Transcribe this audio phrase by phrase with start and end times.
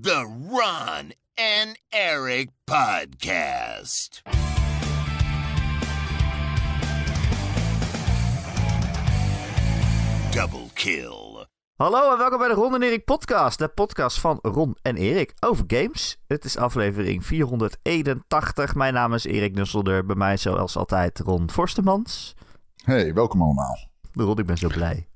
[0.00, 4.22] The Ron and Eric Podcast.
[10.30, 11.46] Double kill.
[11.76, 13.58] Hallo en welkom bij de Ron en Erik podcast.
[13.58, 16.18] De podcast van Ron en Erik over games.
[16.26, 18.74] Het is aflevering 481.
[18.74, 20.06] Mijn naam is Erik Nusselder.
[20.06, 22.34] Bij mij zoals altijd Ron Forstemans.
[22.84, 23.88] Hey, welkom allemaal.
[24.12, 25.08] Ron, ik ben zo blij.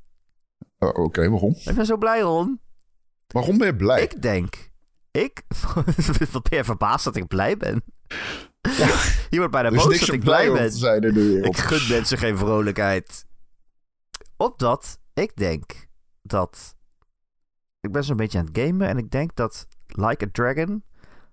[0.79, 1.55] Uh, Oké, waarom?
[1.65, 2.61] Ik ben zo blij, Ron.
[3.27, 4.03] Waarom ben je blij?
[4.03, 4.71] Ik denk...
[5.11, 5.43] Ik...
[6.33, 7.83] Wat ben je verbaasd dat ik blij ben?
[9.31, 10.73] Je wordt bijna er boos dat ik blij ben.
[10.73, 11.47] zijn de wereld.
[11.47, 13.27] Ik gun mensen geen vrolijkheid.
[14.37, 15.89] Opdat ik denk
[16.23, 16.77] dat.
[17.81, 20.85] Ik ben zo'n beetje aan het gamen en ik denk dat Like a Dragon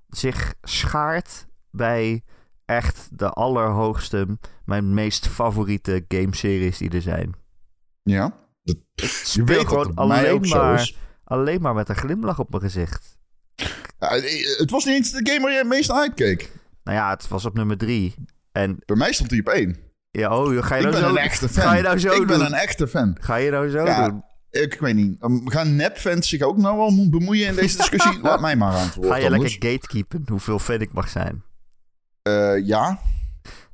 [0.08, 2.24] zich schaart bij
[2.66, 7.34] echt de allerhoogste, mijn meest favoriete gameseries die er zijn.
[8.04, 8.38] Ja?
[8.64, 10.92] Dat, je weet gewoon alleen maar.
[11.34, 13.18] Alleen maar met een glimlach op mijn gezicht.
[14.00, 16.52] Ja, eh, het was niet eens de game waar je het meest naar uitkeek.
[16.84, 18.16] Nou ja, het was op nummer drie.
[18.52, 19.78] En Bij mij stond hij op één.
[20.12, 21.64] ja, oh, ga je Ik nou ben zo, een echte fan.
[21.64, 22.28] Ga je nou zo ik doen?
[22.28, 23.18] ben een echte fan.
[23.22, 24.24] Ga je nou zo Ja, doen?
[24.50, 25.24] Ik weet niet.
[25.24, 28.20] Um, gaan nepfans zich ook nou wel bemoeien in deze discussie?
[28.22, 29.52] Laat mij maar aan het woord Ga je anders.
[29.52, 31.44] lekker gatekeepen hoeveel fan ik mag zijn?
[32.22, 33.00] Eh, ja,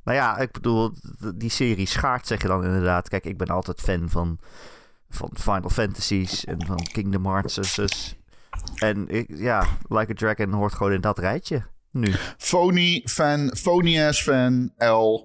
[0.04, 0.92] Nou ja, ik bedoel,
[1.34, 3.08] die serie schaart zeg je dan inderdaad.
[3.08, 4.38] Kijk, ik ben altijd fan van,
[5.10, 8.14] van Final Fantasies en van Kingdom Hearts.
[8.74, 12.14] En ik, ja, Like a Dragon hoort gewoon in dat rijtje nu.
[12.38, 15.20] phony fan, phony ass fan, L,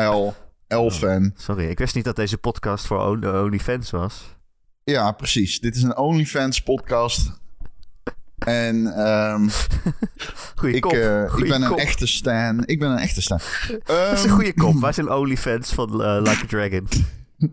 [0.00, 0.32] L,
[0.68, 1.32] L fan.
[1.36, 4.36] Sorry, ik wist niet dat deze podcast voor On- OnlyFans was.
[4.84, 5.60] Ja, precies.
[5.60, 7.40] Dit is een OnlyFans podcast.
[8.38, 9.48] En ehm,
[10.56, 10.92] Goeie ik, kop.
[10.92, 12.66] eh, ik ben een echte stan.
[12.66, 13.38] Ik ben een echte stan.
[13.86, 14.80] Dat is een Ehm, goede kop.
[14.80, 16.88] Wij zijn OnlyFans van eh, Like a Dragon.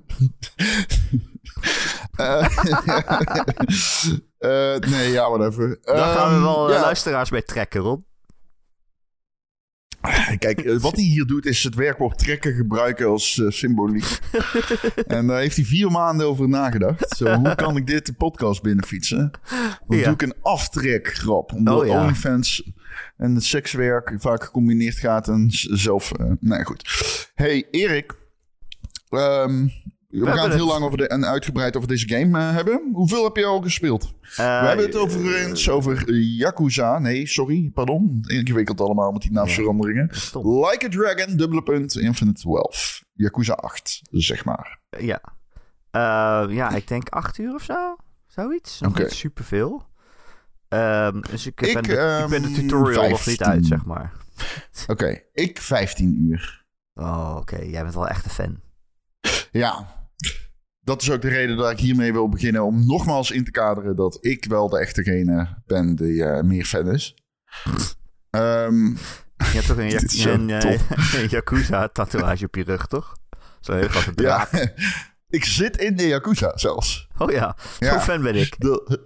[4.38, 5.80] eh, nee, ja, whatever.
[5.81, 8.02] Daar gaan we Ehm, wel eh, ja, luisteraars mee trekken, Rob.
[10.38, 14.19] Kijk, eh, wat hij hier doet is het werkwoord trekken gebruiken als symboliek.
[15.08, 17.16] en daar heeft hij vier maanden over nagedacht.
[17.18, 19.31] Zo, hoe kan ik dit de podcast binnenfietsen?
[19.88, 20.03] Dan Ja.
[20.03, 21.52] doe ik een aftrekgrap.
[21.53, 22.02] Omdat Oh, ja.
[22.02, 22.72] OnlyFans
[23.18, 25.28] en het sekswerk vaak gecombineerd gaat.
[25.28, 26.12] En zelf...
[26.18, 26.90] nou ja, goed.
[27.36, 28.18] Hey, Erik.
[29.09, 29.68] Ehm,
[30.09, 32.90] we, gaan het heel lang over de, en uitgebreid over deze game eh, hebben.
[32.94, 34.14] Hoeveel heb je al gespeeld?
[34.22, 37.00] Eh, We hebben het overigens over Yakuza.
[37.00, 38.19] Nee, sorry, pardon.
[38.28, 40.09] Ingewikkeld allemaal met die naamsveranderingen.
[40.34, 43.02] Like a Dragon, dubbele punt, Infinite Wealth.
[43.14, 44.80] Yakuza 8, zeg maar.
[44.98, 45.22] Ja.
[45.92, 47.96] Eh, ja, ik denk acht uur of zo.
[48.28, 48.80] Zoiets.
[48.80, 49.02] Nog Oké.
[49.02, 49.88] niet superveel.
[50.68, 53.46] Ehm, dus ik, Ik, ben de, ik ben de ehm, tutorial nog niet 15.
[53.46, 54.14] uit, zeg maar.
[54.88, 56.66] Oké, ik 15 uur.
[56.94, 57.58] Oh, oké.
[57.58, 58.59] Jij bent wel echt een fan.
[59.52, 59.96] Ja,
[60.80, 62.63] dat is ook de reden dat ik hiermee wil beginnen.
[62.66, 66.91] Om nogmaals in te kaderen dat ik wel de echtegene ben die eh, meer fan
[66.91, 67.16] is.
[68.30, 68.96] Ehm, Je
[69.38, 70.80] hebt toch een, Ja- zo een, eh,
[71.22, 73.13] een Yakuza-tatoeage op je rug, toch?
[73.59, 74.74] Zo'n heel grote ja, draak.
[75.40, 77.07] ik zit in de Yakuza zelfs.
[77.18, 77.91] Oh ja, Ja.
[77.91, 78.56] zo'n fan ben ik.
[78.59, 79.00] Dat,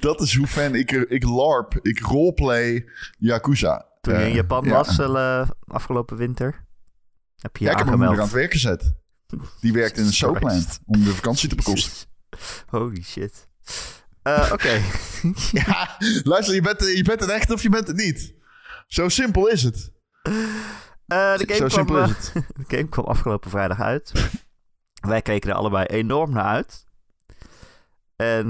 [0.00, 1.78] dat is hoe fan ik, ik larp.
[1.82, 2.84] Ik roleplay
[3.18, 3.90] Yakuza.
[4.00, 4.70] Toen je in Eh, Japan ja.
[4.70, 6.64] was eh, afgelopen winter,
[7.36, 9.00] heb je je Ja, ik heb aan het werk gezet.
[9.60, 12.08] Die werkt in een soapland om de vakantie te bekostigen.
[12.66, 13.48] Holy shit.
[14.22, 14.80] Eh, oké.
[15.50, 18.34] Ja, luister, je bent, je bent het echt of je bent het niet.
[18.86, 19.92] Zo simpel is het.
[21.06, 22.32] Eh, de, Zo game kwam, simpel is eh, het.
[22.68, 24.12] de game kwam afgelopen vrijdag uit.
[25.00, 26.84] Wij keken er allebei enorm naar uit.
[28.16, 28.48] En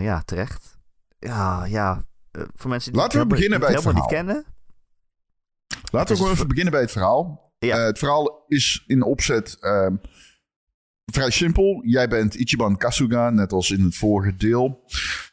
[0.00, 0.78] ja, terecht.
[1.18, 2.04] Ja, ja.
[2.54, 4.44] voor mensen die Laten we beginnen bij het helemaal niet kennen.
[5.90, 7.51] Laten we gewoon even beginnen bij het verhaal.
[7.70, 9.96] Eh, het verhaal is in opzet ehm,
[11.12, 11.82] vrij simpel.
[11.86, 14.84] Jij bent Ichiban Kasuga, net als in het vorige deel.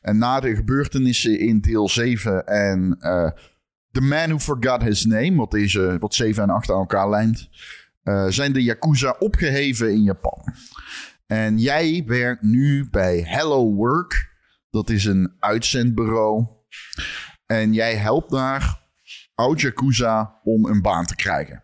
[0.02, 3.32] En na de gebeurtenissen in deel 7 en eh
[3.92, 7.50] The Man Who Forgot His Name, wat, deze, wat 7 en 8 aan elkaar lijnt,
[8.04, 10.54] eh, zijn de Yakuza opgeheven in Japan.
[11.28, 14.38] En jij werkt nu bij Hello Work.
[14.70, 16.48] Dat is een uitzendbureau.
[17.46, 18.88] En jij helpt daar
[19.36, 21.64] oud Yakuza om een baan te krijgen.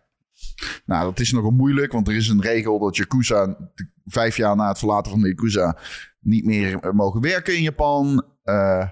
[0.86, 3.56] Nou, dat is nogal moeilijk, want er is een regel dat Yakuza
[4.04, 5.78] vijf jaar na het verlaten van de Yakuza
[6.20, 8.24] niet meer eh, mogen werken in Japan.
[8.42, 8.88] Eh,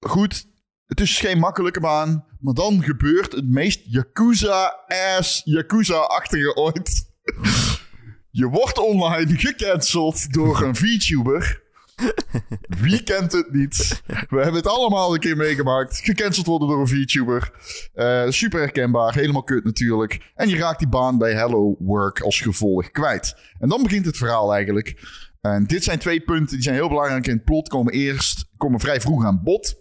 [0.00, 0.46] goed,
[0.86, 7.04] het is geen makkelijke baan, maar dan gebeurt het meest Yakuza-ass, Yakuza-achtige ooit.
[8.30, 11.64] Je wordt online gecanceld door een VTuber.
[12.82, 14.02] Wie kent het niet?
[14.06, 15.96] We hebben het allemaal een keer meegemaakt.
[15.96, 17.52] Gecanceld worden door een VTuber.
[17.94, 19.14] Eh, super herkenbaar.
[19.14, 20.32] Helemaal kut natuurlijk.
[20.34, 23.36] En je raakt die baan bij Hello Work als gevolg kwijt.
[23.58, 25.04] En dan begint het verhaal eigenlijk.
[25.40, 27.68] En dit zijn twee punten die zijn heel belangrijk in het plot.
[27.68, 29.74] Komen eerst, komen vrij vroeg aan bod.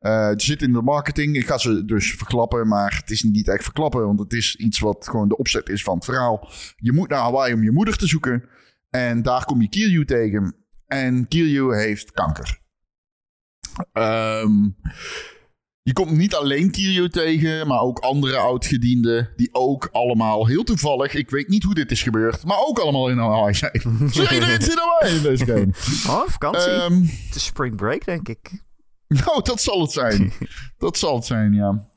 [0.00, 1.36] Uh, het zit in de marketing.
[1.36, 4.78] Ik ga ze dus verklappen, maar het is niet echt verklappen, want het is iets
[4.78, 6.48] wat gewoon de opzet is van het verhaal.
[6.76, 8.48] Je moet naar Hawaii om je moeder te zoeken.
[8.90, 10.54] En daar kom je Kiryu tegen.
[10.88, 12.60] En Kiryu heeft kanker.
[13.92, 14.76] Um,
[15.82, 19.32] je komt niet alleen Kiryu tegen, maar ook andere oudgedienden.
[19.36, 23.08] Die ook allemaal heel toevallig, ik weet niet hoe dit is gebeurd, maar ook allemaal
[23.08, 23.80] in Hawaii zijn.
[24.12, 25.68] Zo iedereen zit Hawaii in deze game.
[26.06, 26.70] Oh, vakantie.
[26.70, 28.62] Um, het is spring break, denk ik.
[29.08, 30.32] Nou, dat zal het zijn.
[30.78, 31.88] dat zal het zijn, ja.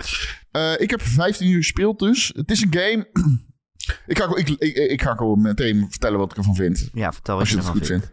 [0.51, 2.31] Uh, ik heb 15 uur gespeeld dus.
[2.35, 3.09] Het is een game...
[4.11, 6.89] ik, ga, ik, ik, ik, ga gewoon meteen vertellen wat ik ervan vind.
[6.93, 8.11] Ja, vertel wat je, ervan goed vindt.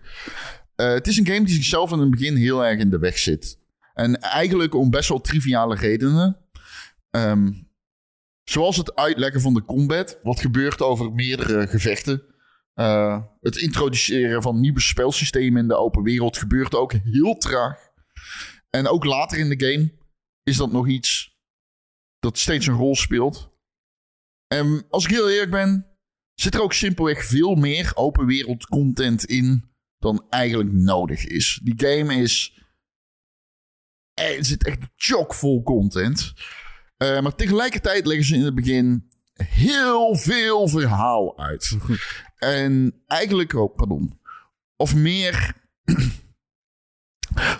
[0.80, 3.18] Uh, het is een game die zichzelf in het begin heel erg in de weg
[3.18, 3.58] zit.
[3.94, 6.36] En eigenlijk om best wel triviale redenen.
[7.10, 7.68] Um,
[8.44, 12.22] zoals het uitleggen van de combat, wat gebeurt over meerdere gevechten.
[12.74, 17.78] Uh, het introduceren van nieuwe spelsystemen in de open wereld gebeurt ook heel traag.
[18.70, 19.92] En ook later in de game
[20.42, 21.38] is dat nog iets
[22.18, 23.50] dat steeds een rol speelt.
[24.46, 25.86] En als ik heel eerlijk ben,
[26.34, 31.60] zit er ook simpelweg veel meer open wereld content in dan eigenlijk nodig is.
[31.62, 32.58] Die game is
[34.18, 36.32] er zit echt chockvol content.
[36.98, 41.76] Uh, maar tegelijkertijd leggen ze in het begin heel veel verhaal uit.
[42.36, 44.20] en eigenlijk, oh, pardon.
[44.76, 45.54] Of meer.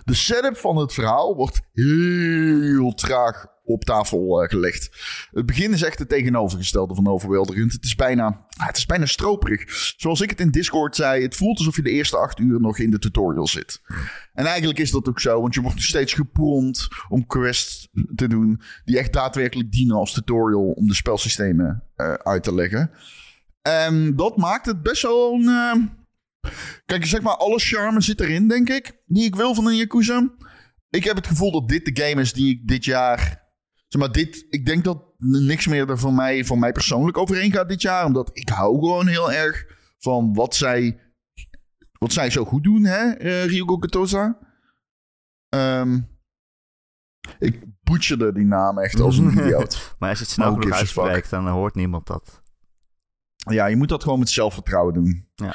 [0.04, 4.90] De setup van het verhaal wordt heel traag op tafel uh, gelegd.
[5.30, 7.72] Het begin is echt het tegenovergestelde van overweldigend.
[7.72, 9.92] Het is bijna, ah, het is bijna stroperig.
[9.96, 12.78] Zoals ik het in Discord zei, het voelt alsof je de eerste acht uur nog
[12.78, 13.80] in de tutorial zit.
[14.34, 18.60] En eigenlijk is dat ook zo, want je wordt steeds geprompt om quests te doen
[18.84, 22.90] die echt daadwerkelijk dienen als tutorial om de spelsystemen uh, uit te leggen.
[23.62, 25.42] En dat maakt het best wel een...
[25.42, 25.74] Uh...
[26.86, 30.34] Kijk, zeg maar, alle charme zit erin, denk ik, die ik wil van een Yakuza.
[30.90, 33.48] Ik heb het gevoel dat dit de game is die ik dit jaar
[33.88, 37.52] Zeg maar, dit, ik denk dat niks meer er voor mij, voor mij persoonlijk overheen
[37.52, 38.04] gaat dit jaar.
[38.04, 39.66] Omdat ik hou gewoon heel erg
[39.98, 41.00] van wat zij,
[41.98, 44.38] wat zij zo goed doen, hè, uh, Ryugo Katoza.
[45.54, 46.16] Um,
[47.38, 49.94] ik butcherde die naam echt als een idioot.
[49.98, 52.42] maar als je het snel genoeg uitspreekt, dan hoort niemand dat.
[53.36, 55.28] Ja, je moet dat gewoon met zelfvertrouwen doen.
[55.34, 55.54] Ja.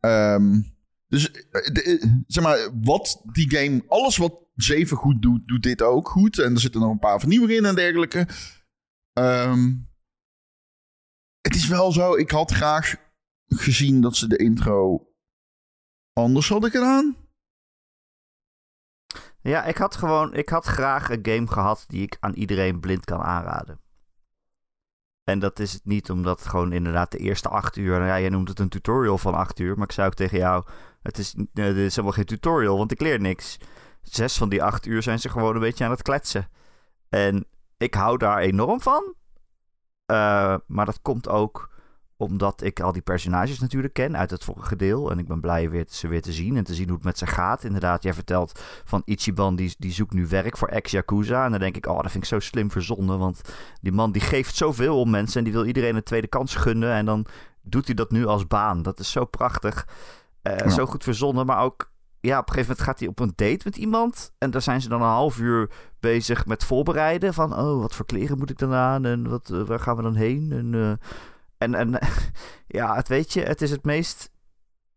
[0.00, 0.76] Um,
[1.08, 5.82] dus eh, eh, zeg maar, wat die game, alles wat 7 goed doet, doet dit
[5.82, 6.38] ook goed.
[6.38, 8.28] En er zitten nog een paar vernieuwingen in en dergelijke.
[9.12, 9.88] Um,
[11.40, 12.96] het is wel zo, ik had graag
[13.46, 15.08] gezien dat ze de intro
[16.12, 17.16] anders hadden gedaan.
[19.40, 23.04] Ja, ik had gewoon, ik had graag een game gehad die ik aan iedereen blind
[23.04, 23.80] kan aanraden.
[25.28, 28.48] En dat is het niet omdat gewoon inderdaad de eerste acht uur, ja, jij noemt
[28.48, 30.64] het een tutorial van acht uur, maar ik zou ook tegen jou,
[31.02, 33.58] het is, het is helemaal geen tutorial, want ik leer niks
[34.02, 36.48] zes van die acht uur zijn ze gewoon een beetje aan het kletsen.
[37.08, 37.46] En
[37.76, 39.14] ik hou daar enorm van.
[40.06, 41.70] Uh, maar dat komt ook
[42.18, 45.10] omdat ik al die personages natuurlijk ken uit het vorige deel.
[45.10, 47.18] En ik ben blij weer, ze weer te zien en te zien hoe het met
[47.18, 47.64] ze gaat.
[47.64, 51.44] Inderdaad, jij vertelt van Ichiban, die, die zoekt nu werk voor ex-Yakuza.
[51.44, 53.18] En dan denk ik, oh, dat vind ik zo slim verzonnen.
[53.18, 53.40] Want
[53.80, 56.92] die man die geeft zoveel om mensen en die wil iedereen een tweede kans gunnen.
[56.92, 57.26] En dan
[57.62, 58.82] doet hij dat nu als baan.
[58.82, 59.86] Dat is zo prachtig.
[60.42, 63.32] Uh, Zo goed verzonnen, maar ook ja, op een gegeven moment gaat hij op een
[63.34, 64.32] date met iemand.
[64.38, 65.70] En daar zijn ze dan een half uur
[66.00, 67.34] bezig met voorbereiden.
[67.34, 69.04] Van, oh, wat voor kleren moet ik dan aan?
[69.04, 70.52] En wat, eh, waar gaan we dan heen?
[70.52, 70.92] En, uh,
[71.58, 71.98] en, en
[72.78, 74.30] ja, het weet je, het is het meest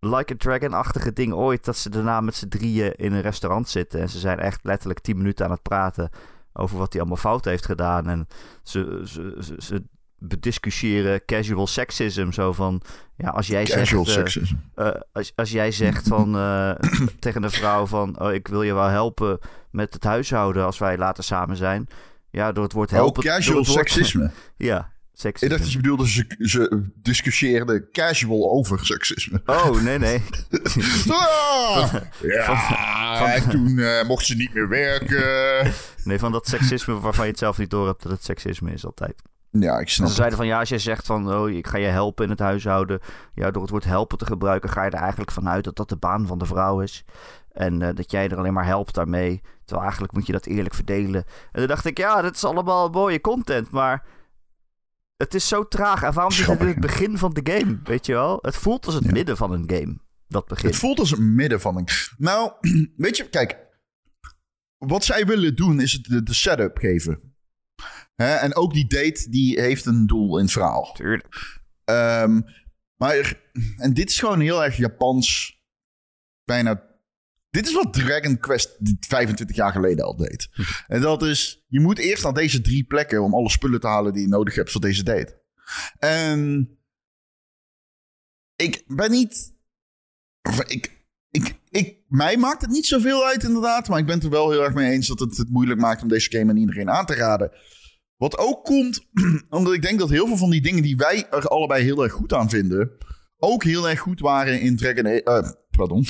[0.04, 1.66] Like a Dragon-achtige ding ooit.
[1.66, 4.00] Dat ze daarna met z'n drieën in een restaurant zitten.
[4.00, 6.10] En ze zijn echt letterlijk tien minuten aan het praten
[6.54, 8.10] over wat hij allemaal fout heeft gedaan.
[8.10, 8.28] En
[8.64, 9.84] ze, ze, ze, ze
[10.18, 12.32] bediscussiëren casual sexism.
[12.32, 12.82] Zo van,
[13.16, 14.32] ja, als jij casual zegt...
[14.32, 14.56] sexism.
[14.76, 16.72] Uh, als, als jij zegt van, uh,
[17.20, 18.20] tegen een vrouw van...
[18.20, 19.40] Oh, ik wil je wel helpen
[19.72, 21.88] met het huishouden als wij later samen zijn.
[22.30, 23.24] Ja, door het woord helpen...
[23.24, 24.32] Oh, casual seksisme.
[24.58, 25.48] ja, seksisme.
[25.48, 29.42] Ik dacht dat je bedoelde, ze, ze discussieerden casual over seksisme.
[29.46, 30.24] Oh, nee, nee.
[31.10, 35.74] ah, ja, en toen uh, mocht ze niet meer werken.
[36.04, 38.86] Nee, van dat seksisme waarvan je het zelf niet door hebt dat het seksisme is
[38.86, 39.22] altijd.
[39.52, 41.86] Ja, ik snap Ze zeiden van ja, als jij zegt van oh, ik ga je
[41.86, 43.00] helpen in het huishouden.
[43.34, 45.96] Ja, door het woord helpen te gebruiken ga je er eigenlijk vanuit dat dat de
[45.96, 47.06] baan van de vrouw is.
[47.52, 49.42] En uh, dat jij er alleen maar helpt daarmee.
[49.60, 51.24] Terwijl eigenlijk moet je dat eerlijk verdelen.
[51.52, 54.06] En dan dacht ik, ja, dat is allemaal mooie content, maar
[55.22, 56.04] het is zo traag.
[56.04, 58.40] En waarom zit het in het begin van de game, weet je wel?
[58.42, 59.98] Het voelt als het midden van een game,
[60.28, 60.70] dat begin.
[60.70, 61.88] Het voelt als het midden van een...
[62.18, 62.52] Nou,
[62.96, 63.70] weet je, kijk.
[64.78, 67.36] Wat zij willen doen is de, de setup geven.
[68.16, 68.36] Hè?
[68.36, 70.94] En ook die date, die heeft een doel in het verhaal.
[70.94, 71.60] Tuurlijk.
[71.86, 72.46] Um,
[72.96, 73.42] maar,
[73.78, 75.60] en dit is gewoon heel erg Japans
[76.44, 76.90] bijna...
[77.52, 80.50] Dit is wat Dragon Quest 25 jaar geleden al deed.
[80.88, 84.14] En dat is, je moet eerst naar deze drie plekken om alle spullen te halen
[84.14, 85.42] die je nodig hebt voor deze date.
[86.00, 86.70] En
[88.56, 89.54] ik ben niet...
[90.68, 94.30] Ik, ik, ik, mij maakt het niet zoveel uit inderdaad, maar ik ben het er
[94.30, 96.90] wel heel erg mee eens dat het het moeilijk maakt om deze game aan iedereen
[96.90, 97.52] aan te raden.
[98.16, 99.08] Wat ook komt,
[99.50, 102.12] omdat ik denk dat heel veel van die dingen die wij er allebei heel erg
[102.12, 102.92] goed aan vinden,
[103.38, 105.61] ook heel erg goed waren in Dragon Age.
[105.78, 106.06] Pardon.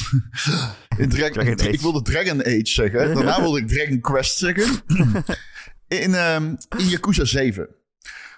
[0.97, 1.71] in Dragon, Dragon Age.
[1.71, 3.13] Ik wilde Dragon Age zeggen.
[3.13, 4.81] Daarna wilde ik Dragon Quest zeggen.
[6.03, 7.67] in, ehm, in Yakuza 7.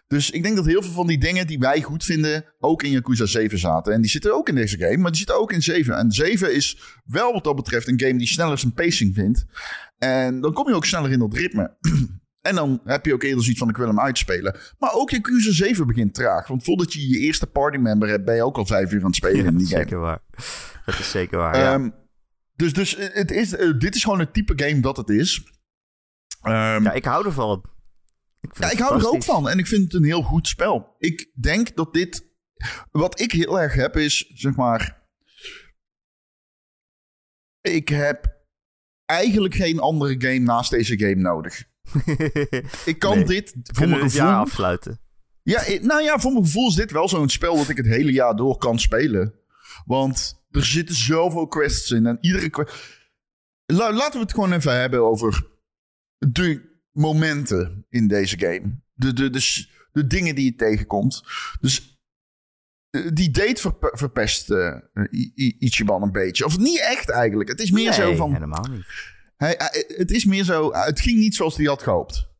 [0.07, 2.91] Dus ik denk dat heel veel van die dingen die wij goed vinden, ook in
[2.91, 3.93] Yakuza 7 zaten.
[3.93, 5.97] En die zitten ook in deze game, maar die zitten ook in 7.
[5.97, 9.45] En 7 is wel wat dat betreft een game die sneller zijn pacing vindt.
[9.97, 11.77] En dan kom je ook sneller in dat ritme.
[12.43, 14.57] En dan heb je ook eerder zoiets van ik wil hem uitspelen.
[14.79, 16.47] Maar ook Yakuza 7 begint traag.
[16.47, 19.15] Want voordat je je eerste partymember hebt, ben je ook al vijf uur aan het
[19.15, 19.79] spelen Ja, in die game.
[19.79, 20.19] zeker waar.
[20.85, 21.73] Dat is zeker waar, ja.
[21.73, 21.89] Ehm,
[22.55, 25.43] dus dus eh, het is, eh, dit is gewoon het type game dat het is.
[26.41, 27.65] Ehm, ja, ik hou ervan.
[28.41, 29.49] Ik, ja, ik hou er ook van.
[29.49, 30.95] En ik vind het een heel goed spel.
[30.97, 32.31] Ik denk dat dit...
[32.91, 35.01] Wat ik heel erg heb is, zeg maar...
[37.61, 38.37] Ik heb
[39.05, 41.71] eigenlijk geen andere game naast deze game nodig.
[42.85, 43.25] Ik kan Nee.
[43.25, 44.41] dit voor Kunnen mijn we het jaar gevoel...
[44.45, 44.99] afsluiten?
[45.43, 48.11] Ja, nou ja, voor mijn gevoel is dit wel zo'n spel dat ik het hele
[48.11, 49.33] jaar door kan spelen.
[49.85, 52.05] Want er zitten zoveel quests in.
[52.05, 52.73] En iedere quest...
[53.65, 55.47] La- laten we het gewoon even hebben over
[56.17, 58.81] de momenten in deze game.
[58.93, 61.23] De, de, de, de dingen die je tegenkomt.
[61.61, 61.97] Dus
[62.89, 64.49] eh, die date verpe- verpest
[65.59, 66.45] Ichiban een beetje.
[66.45, 67.49] Of niet echt eigenlijk.
[67.49, 68.33] Het is meer nee, zo van...
[68.33, 68.85] helemaal niet.
[69.43, 70.73] Hij, hij- het is meer zo...
[70.73, 72.31] Het ging niet zoals hij had gehoopt.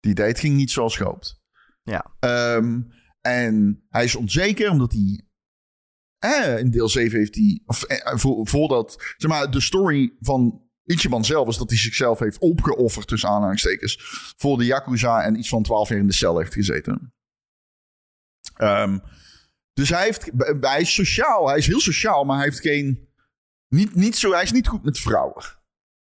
[0.00, 1.40] Die date ging niet zoals gehoopt.
[1.82, 2.16] Ja.
[2.20, 2.80] Ehm,
[3.20, 5.20] en hij is onzeker omdat hij.
[6.18, 7.62] Eh, in deel 7 heeft hij.
[7.66, 9.14] Of, eh, voor, voordat.
[9.16, 13.06] Zeg maar, de story van Ichiban zelf is dat hij zichzelf heeft opgeofferd.
[13.08, 13.98] tussen aanhalingstekens.
[14.36, 17.14] voor de Yakuza en iets van 12 jaar in de cel heeft gezeten.
[18.54, 18.98] Ehm,
[19.72, 21.48] dus hij, heeft, hij is sociaal.
[21.48, 23.08] Hij is heel sociaal, maar hij heeft geen.
[23.68, 25.44] Niet, niet zo, hij is niet goed met vrouwen.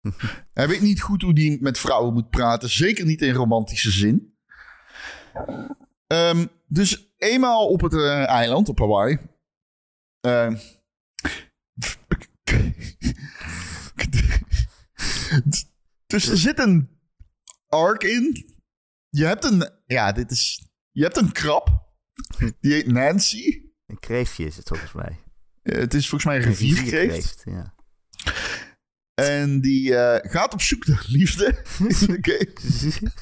[0.53, 2.69] hij weet niet goed hoe hij met vrouwen moet praten.
[2.69, 4.37] Zeker niet in romantische zin.
[6.07, 9.19] Ehm, dus eenmaal op het eh, eiland, op Hawaii.
[10.19, 10.57] ehm,
[16.07, 16.99] dus er zit een
[17.67, 18.55] arc in.
[19.09, 19.69] Je hebt een.
[19.85, 20.65] Ja, dit is.
[20.91, 21.89] Je hebt een krab.
[22.59, 23.61] Die heet Nancy.
[23.85, 25.20] Een kreeftje is het volgens mij.
[25.63, 27.73] Eh, het is volgens mij een rivierkreeft, Ja.
[29.13, 31.63] En die eh, gaat op zoek naar liefde.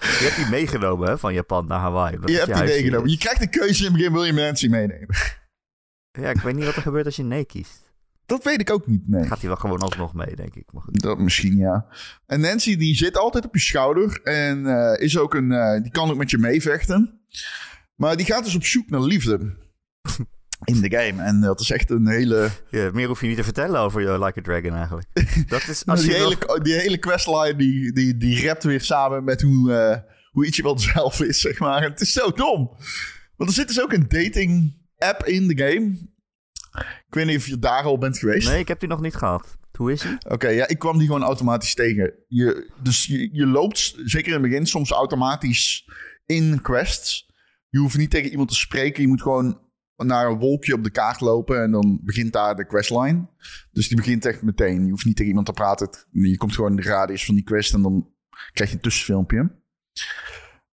[0.00, 2.18] Je hebt die meegenomen hè, van Japan naar Hawaii.
[2.24, 3.06] Je hebt die meegenomen.
[3.06, 3.12] is.
[3.12, 5.16] Je krijgt de keuze in het begin: wil je Nancy meenemen?
[6.10, 7.92] Ja, ik weet niet wat er gebeurt als je nee kiest.
[8.26, 9.08] Dat weet ik ook niet.
[9.08, 9.26] Nee.
[9.26, 10.72] Gaat hij wel gewoon alsnog mee, denk ik.
[10.72, 11.00] Maar goed.
[11.00, 11.86] Dat misschien, ja.
[12.26, 14.20] En Nancy die zit altijd op je schouder.
[14.22, 17.20] En eh, is ook een, die kan ook met je meevechten.
[17.94, 19.56] Maar die gaat dus op zoek naar liefde.
[20.64, 21.22] In de game.
[21.22, 22.50] En dat is echt een hele...
[22.70, 25.08] Ja, meer hoef je niet te vertellen over je Like a Dragon eigenlijk.
[25.48, 28.80] Dat is als die, je hele nog- die hele questline die, die, die rapt weer
[28.80, 29.98] samen met hoe, eh
[30.30, 31.82] hoe Ichiban zelf is, zeg maar.
[31.82, 32.70] Het is zo dom.
[33.36, 36.08] Want er zit dus ook een dating app in de game.
[37.06, 38.48] Ik weet niet of je daar al bent geweest.
[38.48, 39.58] Nee, ik heb die nog niet gehad.
[39.76, 40.16] Hoe is die?
[40.28, 42.12] Oké, ja, ik kwam die gewoon automatisch tegen.
[42.28, 45.88] Je, dus je, je loopt, zeker in het begin, soms automatisch
[46.26, 47.28] in quests.
[47.68, 49.02] Je hoeft niet tegen iemand te spreken.
[49.02, 49.60] Je moet gewoon
[50.06, 53.26] naar een wolkje op de kaart lopen en dan begint daar de questline.
[53.72, 54.84] Dus die begint echt meteen.
[54.84, 55.88] Je hoeft niet tegen iemand te praten.
[56.12, 58.12] Je komt gewoon in de radius van die quest en dan
[58.52, 59.58] krijg je een tussenfilmpje.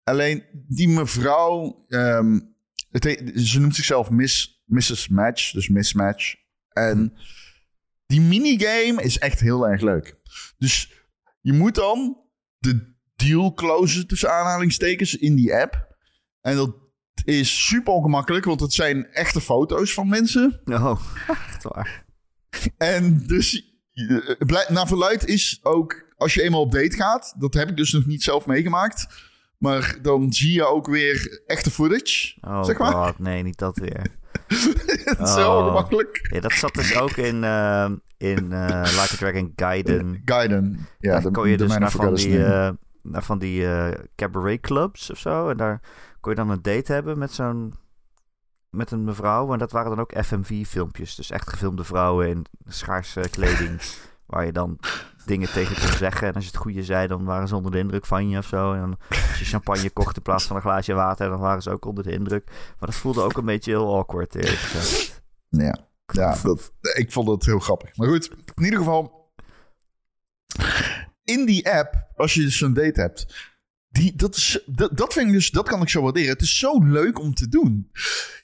[0.03, 2.41] Alleen die mevrouw, ehm,
[2.91, 5.09] het heet- ze noemt zichzelf Miss, Mrs.
[5.09, 6.35] Match, dus Mismatch.
[6.69, 7.13] En
[8.07, 10.17] die minigame is echt heel erg leuk.
[10.59, 10.93] Dus
[11.41, 12.21] je moet dan
[12.59, 15.97] de deal closen tussen aanhalingstekens in die app.
[16.41, 16.77] En dat
[17.25, 20.61] is super ongemakkelijk, want het zijn echte foto's van mensen.
[20.65, 22.05] Oh, echt waar.
[22.77, 27.69] En dus, eh, naar verluid is ook, als je eenmaal op date gaat, dat heb
[27.69, 29.07] ik dus nog niet zelf meegemaakt.
[29.59, 32.93] Maar dan zie je ook weer echte footage, Oh zeg maar.
[32.93, 34.07] god, nee, niet dat weer.
[35.05, 35.63] Het is zo Oh.
[35.65, 36.29] ongemakkelijk.
[36.33, 40.23] Ja, dat zat dus ook in, eh, in eh, Like a Dragon Gaiden.
[40.25, 40.87] Gaiden.
[40.99, 42.39] Ja, daar kon je dus naar van die,
[43.03, 45.49] naar van die eh, cabaret clubs of zo.
[45.49, 45.81] En daar
[46.25, 47.75] kon je dan een date hebben met zo'n...
[48.71, 49.53] Met een mevrouw.
[49.53, 51.15] En dat waren dan ook FMV-filmpjes.
[51.15, 53.81] Dus echt gefilmde vrouwen in schaarse kleding.
[54.27, 54.79] waar je dan
[55.25, 56.29] dingen tegen kon zeggen.
[56.29, 58.47] En als je het goede zei, dan waren ze onder de indruk van je of
[58.47, 58.73] zo.
[58.73, 61.71] En dan, als je champagne kocht in plaats van een glaasje water, dan waren ze
[61.71, 62.47] ook onder de indruk.
[62.47, 65.23] Maar dat voelde ook een beetje heel awkward, eerlijk gezegd.
[65.49, 65.79] Ja.
[66.13, 67.97] Ja, dat, ik vond het heel grappig.
[67.97, 69.33] Maar goed, in ieder geval.
[71.25, 73.54] In die app, als je dus een date hebt.
[73.95, 76.29] Die, dat, is, dat, dat, vind ik dus, dat kan ik zo waarderen.
[76.29, 77.91] Het is zo leuk om te doen.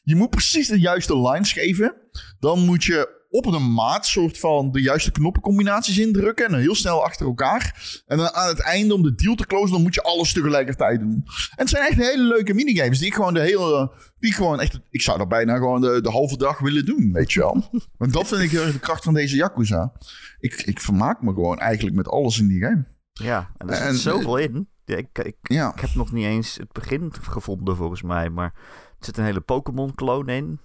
[0.03, 1.95] Je moet precies de juiste lines geven.
[2.39, 6.45] Dan moet je op een maat soort van de juiste knoppencombinaties indrukken.
[6.47, 7.93] En dan heel snel achter elkaar.
[8.07, 11.01] En dan aan het einde om de deal te closen, dan moet je alles tegelijkertijd
[11.01, 11.23] doen.
[11.25, 13.93] En het zijn echt hele leuke minigames die ik gewoon de hele...
[14.19, 14.81] Die gewoon echt...
[14.91, 17.71] Ik zou dat bijna gewoon de, de halve dag willen doen, weet je wel.
[17.99, 19.93] Want dat vind ik heel erg de kracht van deze Yakuza.
[20.39, 22.87] Ik, ik vermaak me gewoon eigenlijk met alles in die game.
[23.13, 24.69] Ja, en er zit En- zoveel in.
[24.85, 25.73] Ja, ik, ik, Ja.
[25.75, 28.31] ik heb nog niet eens het begin gevonden, volgens mij.
[28.31, 28.53] Maar
[28.99, 30.61] er zit een hele Pokémon-kloon in.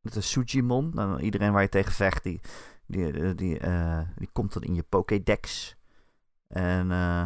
[0.00, 0.90] Met een Sujimon.
[0.94, 2.40] Nou, iedereen waar je tegen vecht, die,
[2.86, 5.76] die, die, eh, die komt dan in je Pokédex.
[6.48, 7.22] En eh,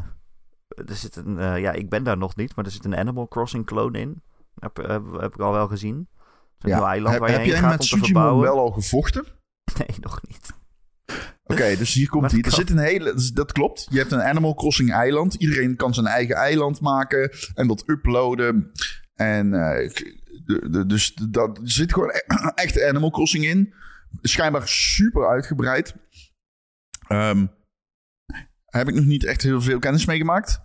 [0.69, 1.39] er zit een...
[1.39, 4.23] eh, ja, ik ben daar nog niet, maar er zit een Animal Crossing-kloon in.
[4.59, 6.09] Heb, heb, heb ik al wel gezien.
[6.59, 8.45] Zo'n heel eiland Heb, waar je heb heen jij gaat met om te Sujimon verbouwen.
[8.45, 9.25] wel al gevochten?
[9.79, 10.53] Nee, nog niet.
[11.45, 12.41] Oké, dus hier komt hij.
[12.41, 13.15] Er zit een hele.
[13.15, 13.87] dus Dat klopt.
[13.91, 15.35] Je hebt een Animal Crossing eiland.
[15.35, 18.71] Iedereen kan zijn eigen eiland maken en dat uploaden.
[19.15, 23.75] En eh, ik- de, de, dus dat, zit gewoon e- echt Animal Crossing in.
[24.23, 25.95] Schijnbaar super uitgebreid.
[27.09, 27.47] Ehm,
[28.65, 30.61] heb ik nog niet echt heel veel kennis mee gemaakt.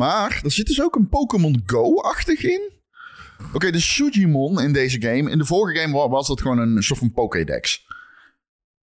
[0.00, 2.72] Maar er zit dus ook een Pokémon Go-achtig in.
[3.52, 5.30] Oké, de Sujimon in deze game.
[5.30, 7.86] In de vorige game wa- was dat gewoon een soort van Pokédex.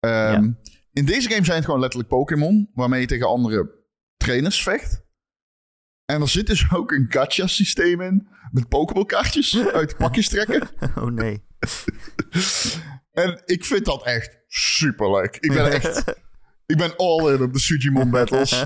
[0.03, 0.51] Ehm,
[0.93, 2.69] In deze game zijn het gewoon letterlijk Pokémon.
[2.73, 3.69] Waarmee je tegen andere
[4.17, 5.01] trainers vecht.
[6.05, 8.27] En er zit dus ook een gacha systeem in.
[8.51, 10.69] Met Pokéball kaartjes uit pakjes trekken.
[10.95, 11.43] Oh nee.
[13.11, 15.37] En ik vind dat echt super leuk.
[15.39, 16.03] Ik ben echt.
[16.73, 18.65] ik ben all in op de Sujimon battles.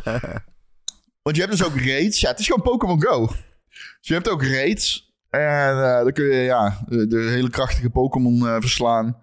[1.21, 2.19] Want je hebt dus ook raids.
[2.19, 3.27] Ja, het is gewoon Pokémon Go.
[3.27, 5.15] Dus je hebt ook raids.
[5.29, 9.17] En eh, dan kun je ja, de, de hele krachtige Pokémon eh, verslaan.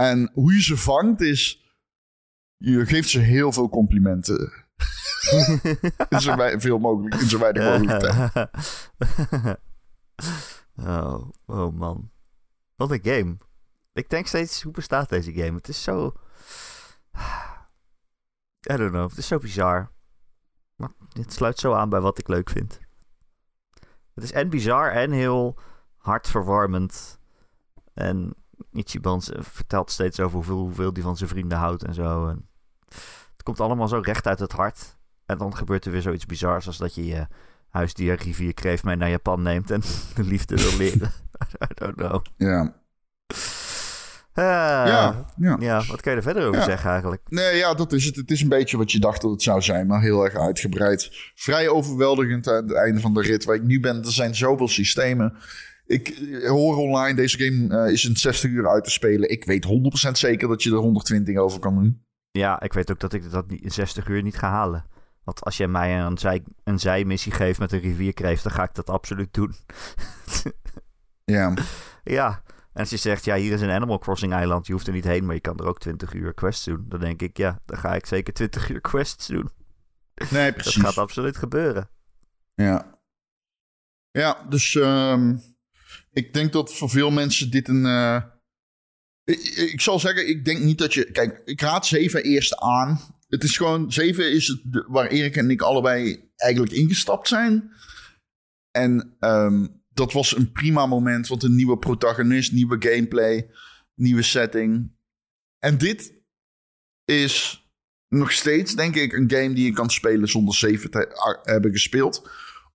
[0.00, 1.64] En hoe je ze vangt is...
[2.56, 4.52] Je geeft ze heel veel complimenten.
[6.08, 8.50] in zo wei- veel mogelijk, in zo weinig mogelijk tijd.
[10.88, 12.10] oh, oh man.
[12.76, 13.36] Wat een game.
[13.92, 15.56] Ik denk steeds, hoe bestaat deze game?
[15.56, 16.14] Het is zo...
[18.72, 19.92] I don't know, het is zo bizar.
[20.76, 22.80] Maar het sluit zo aan bij wat ik leuk vind.
[24.14, 25.58] Het is en bizar en heel
[25.96, 27.18] hartverwarmend.
[27.94, 28.34] En
[28.72, 32.28] Ichiban z- vertelt steeds over hoeveel, hoeveel die van zijn vrienden houdt en zo.
[32.28, 32.48] En
[33.32, 34.98] het komt allemaal zo recht uit het hart.
[35.26, 37.26] En dan gebeurt er weer zoiets bizars als dat je je
[37.68, 39.80] huisdier rivierkreeft mee naar Japan neemt en
[40.14, 41.12] de liefde wil leren.
[41.70, 42.24] I don't know.
[42.36, 42.74] Ja.
[44.32, 44.44] Ah,
[44.86, 45.56] ja, ja.
[45.60, 46.64] ja, wat kan je er verder over Ja.
[46.66, 47.22] zeggen eigenlijk?
[47.28, 48.16] Nee, ja, dat is het.
[48.16, 51.08] Het is een beetje wat je dacht dat het zou zijn, maar heel erg uitgebreid.
[51.34, 53.96] Vrij overweldigend aan het einde van de rit waar ik nu ben.
[54.04, 55.36] Er zijn zoveel systemen.
[55.90, 59.30] Ik eh, hoor online, deze game eh, is in 60 uur uit te spelen.
[59.30, 59.66] Ik weet
[60.08, 62.04] 100% zeker dat je er 120 over kan doen.
[62.30, 64.84] Ja, ik weet ook dat ik dat in 60 uur niet ga halen.
[65.24, 68.74] Want als jij mij een, zij, een zijmissie geeft met een rivierkreeft, dan ga ik
[68.74, 69.54] dat absoluut doen.
[71.24, 71.54] Ja,
[72.04, 74.92] ja, en als je zegt, ja, hier is een Animal Crossing eiland, je hoeft er
[74.92, 76.84] niet heen, maar je kan er ook 20 uur quests doen.
[76.88, 79.50] Dan denk ik, ja, dan ga ik zeker 20 uur quests doen.
[80.30, 80.82] nee, Dat precies.
[80.82, 81.88] gaat absoluut gebeuren.
[82.54, 82.98] Ja,
[84.10, 85.36] ja dus ehm,
[86.12, 87.86] ik denk dat voor veel mensen dit een...
[87.86, 88.22] eh,
[89.72, 91.10] ik, zal zeggen, ik denk niet dat je...
[91.10, 93.00] Kijk, ik raad 7 eerst aan.
[93.28, 93.92] Het is gewoon...
[93.92, 97.70] 7 is het waar Erik en ik allebei eigenlijk ingestapt zijn.
[98.70, 103.50] En ehm, dat was een prima moment, want een nieuwe protagonist, nieuwe gameplay,
[103.94, 104.92] nieuwe setting.
[105.58, 106.14] En dit
[107.04, 107.64] is
[108.08, 112.30] nog steeds, denk ik, een game die je kan spelen zonder 7 te hebben gespeeld.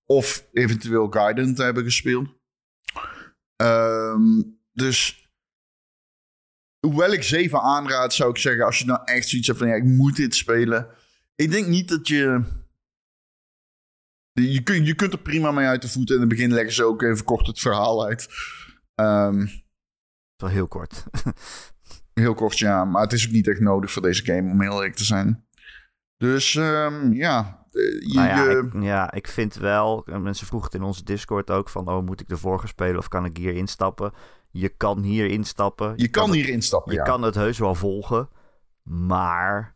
[0.06, 2.35] Of eventueel Gaiden te hebben gespeeld.
[3.56, 4.42] Ehm,
[4.72, 5.30] dus
[6.86, 9.74] hoewel ik 7 aanraad, zou ik zeggen, als je nou echt zoiets hebt van ja,
[9.74, 10.88] ik moet dit spelen.
[11.34, 12.42] Ik denk niet dat je.
[14.32, 16.14] Je, kun, je kunt er prima mee uit de voeten.
[16.14, 18.28] In het begin leggen ze ook even kort het verhaal uit.
[18.94, 19.46] Ehm,
[20.36, 21.04] Wel heel kort.
[22.20, 22.84] heel kort, ja.
[22.84, 25.46] Maar het is ook niet echt nodig voor deze game, om heel eerlijk te zijn.
[26.16, 27.65] Dus ehm, ja.
[27.76, 30.86] Eh, Je, Nou ja, je- ik, ja, ik vind wel, en mensen vroegen het in
[30.86, 34.12] onze Discord ook van, oh, moet ik de vorige spelen of kan ik hier instappen?
[34.50, 35.92] Je kan hier instappen.
[35.96, 37.04] je kan het- hier instappen, Je ja.
[37.04, 38.28] kan het heus wel volgen,
[38.82, 39.74] maar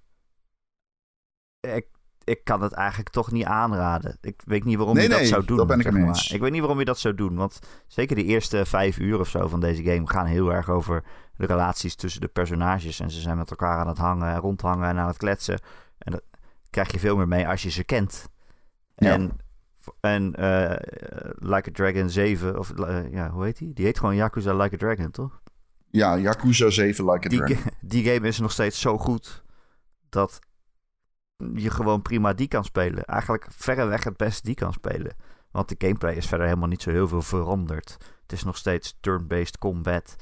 [1.60, 1.86] ik,
[2.24, 4.18] ik kan het eigenlijk toch niet aanraden.
[4.20, 5.56] Ik weet niet waarom Nee, je dat nee, zou doen.
[5.56, 6.02] dat ben ik zeg maar.
[6.06, 6.30] eens.
[6.32, 9.28] Ik weet niet waarom je dat zou doen, want zeker de eerste vijf uur of
[9.28, 11.04] zo van deze game gaan heel erg over
[11.36, 13.00] de relaties tussen de personages.
[13.00, 15.60] En ze zijn met elkaar aan het hangen, rondhangen en aan het kletsen.
[15.98, 16.22] En dat
[16.70, 18.28] krijg je veel meer mee als je ze kent.
[18.96, 19.12] Ja.
[19.12, 19.37] En,
[20.00, 20.76] en eh,
[21.38, 23.72] Like a Dragon 7, of eh, ja, hoe heet die?
[23.72, 25.40] Die heet gewoon Yakuza Like a Dragon, toch?
[25.90, 27.56] Ja, Yakuza 7 Like a Die, Dragon.
[27.56, 29.42] ga- die game is nog steeds zo goed
[30.09, 30.38] dat
[31.54, 33.04] je gewoon prima die kan spelen.
[33.04, 35.16] Eigenlijk verreweg het beste die kan spelen.
[35.50, 37.96] Want de gameplay is verder helemaal niet zo heel veel veranderd.
[38.22, 40.16] Het is nog steeds turn-based combat.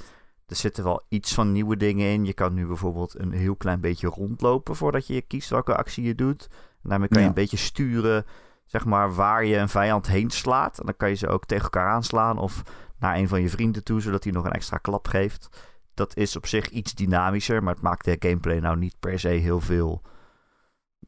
[0.49, 2.25] Er zitten wel iets van nieuwe dingen in.
[2.25, 6.15] Je kan nu bijvoorbeeld een heel klein beetje rondlopen voordat je kiest welke actie je
[6.15, 6.49] doet.
[6.83, 7.29] En daarmee kan je Ja.
[7.29, 8.27] een beetje sturen,
[8.67, 10.79] zeg maar, waar je een vijand heen slaat.
[10.79, 12.63] En dan kan je ze ook tegen elkaar aanslaan of
[12.99, 15.49] naar een van je vrienden toe, zodat hij nog een extra klap geeft.
[15.95, 19.29] Dat is op zich iets dynamischer, maar het maakt de gameplay nou niet per se
[19.29, 20.03] heel veel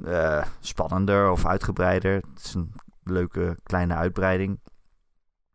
[0.05, 2.15] eh, spannender of uitgebreider.
[2.15, 2.73] Het is een
[3.03, 4.61] leuke kleine uitbreiding.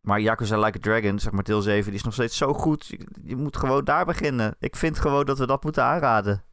[0.05, 2.85] Maar Yakuza Like a Dragon, zeg maar deel 7, die is nog steeds zo goed.
[2.87, 4.55] Je, je moet gewoon daar beginnen.
[4.59, 6.43] Ik vind gewoon dat we dat moeten aanraden.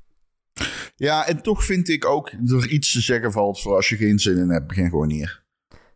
[0.96, 3.96] Ja, en toch vind ik ook dat er iets te zeggen valt voor als je
[3.96, 5.42] geen zin in hebt, begin gewoon hier.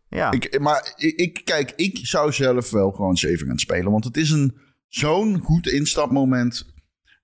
[0.09, 3.91] Ja, Ik, maar ik, ik- kijk, ik zou zelf wel gewoon 7 gaan spelen.
[3.93, 4.57] Want het is een
[4.89, 6.75] zo'n goed instapmoment.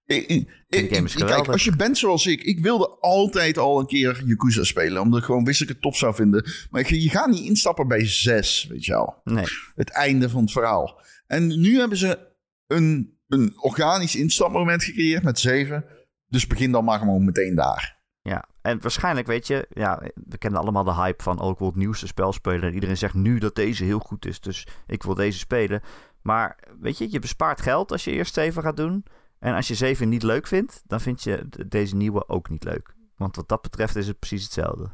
[0.06, 0.28] Ik,
[0.68, 4.22] ik, game is kijk, als je bent zoals ik, ik wilde altijd al een keer
[4.24, 5.02] Yakuza spelen.
[5.02, 6.50] Omdat ik gewoon wist dat ik het tof zou vinden.
[6.70, 9.20] Maar je, je gaat niet instappen bij 6, weet je wel.
[9.24, 9.44] nee.
[9.74, 11.00] Het einde van het verhaal.
[11.26, 12.18] En nu hebben ze
[12.66, 15.84] een, een organisch instapmoment gecreëerd met 7.
[16.26, 18.00] Dus begin dan maar gewoon meteen daar.
[18.22, 21.66] Ja, en waarschijnlijk weet je, ja, we kennen allemaal de hype van, oh, ik wil
[21.66, 22.62] het nieuwste spel spelen.
[22.62, 25.82] En iedereen zegt nu dat deze heel goed is, dus ik wil deze spelen.
[26.22, 29.04] Maar weet je, je bespaart geld als je eerst 7 gaat doen.
[29.42, 32.94] En als je 7 niet leuk vindt, dan vind je deze nieuwe ook niet leuk.
[33.16, 34.90] Want wat dat betreft is het precies hetzelfde.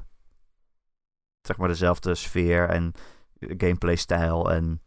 [1.40, 2.92] Zeg maar dezelfde sfeer en
[3.38, 4.82] gameplay-stijl en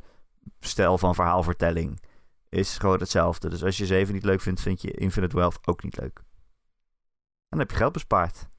[0.60, 2.02] stijl van verhaalvertelling
[2.50, 3.50] is gewoon hetzelfde.
[3.50, 6.18] Dus als je 7 niet leuk vindt, vind je Infinite Wealth ook niet leuk.
[6.18, 8.50] En dan heb je geld bespaard.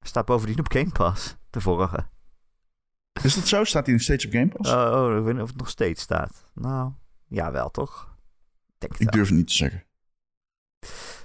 [0.00, 2.08] Staat bovendien op Game Pass, de vorige.
[3.22, 3.64] Is dat zo?
[3.64, 4.72] Staat hij nog steeds op Game Pass?
[4.72, 6.50] Oh, oh, ik weet niet of het nog steeds staat.
[6.54, 6.92] Nou,
[7.26, 8.09] ja wel toch?
[8.80, 9.14] Ik Denk het ik wel.
[9.16, 9.84] durf het niet te zeggen.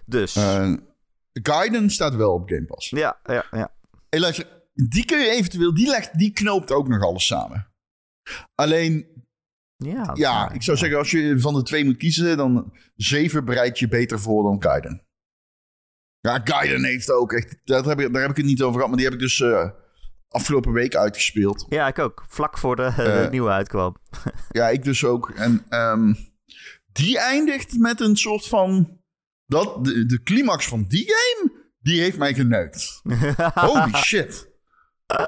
[0.05, 0.73] Dus, Eh
[1.33, 2.89] Gaiden staat wel op Game Pass.
[2.89, 3.73] ja, ja, ja.
[4.09, 7.67] Hey, luister, die kun je eventueel, die, legt, die knoopt ook nog alles samen.
[8.55, 9.07] Alleen,
[9.77, 12.73] Ja, dat ja, waar, ik zou zeggen, als je van de twee moet kiezen, dan
[12.95, 15.03] 7 bereidt je beter voor dan Gaiden.
[16.19, 18.87] Ja, Gaiden heeft ook echt, daar heb ik, daar heb ik het niet over gehad,
[18.87, 19.69] maar die heb ik dus eh,
[20.27, 21.65] afgelopen week uitgespeeld.
[21.69, 22.25] Ja, ik ook.
[22.27, 23.95] Vlak voor de eh, Eh, nieuwe uitkwam.
[24.49, 25.29] Ja, ik dus ook.
[25.29, 26.13] En ehm,
[27.03, 28.99] die eindigt met een soort van,
[29.45, 33.01] dat, de, de climax van die game, die heeft mij geneukt.
[33.53, 34.53] Holy shit.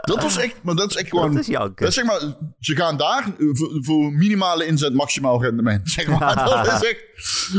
[0.02, 1.32] Dat was echt, maar dat is echt gewoon...
[1.32, 1.76] dat is janken.
[1.76, 2.20] Dat is zeg maar,
[2.60, 5.90] ze gaan daar voor, voor minimale inzet, maximaal rendement.
[5.90, 6.36] Zeg maar.
[6.36, 7.06] dat is echt,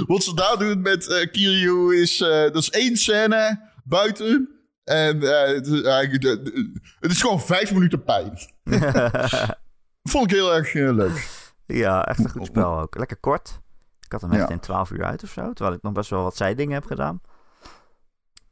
[0.06, 4.48] wat ze daar doen met eh Kiryu is, eh, dat is één scène buiten.
[4.84, 8.32] En eh, het, is eigenlijk de- de- het is gewoon vijf minuten pijn.
[10.10, 11.28] Vond ik heel erg leuk.
[11.66, 12.98] ja, echt een goed spel ook.
[12.98, 13.60] Lekker kort.
[14.08, 14.54] Ik had hem echt Ja.
[14.54, 15.52] in 12 uur uit of zo.
[15.52, 17.20] Terwijl ik nog best wel wat zijdingen heb gedaan.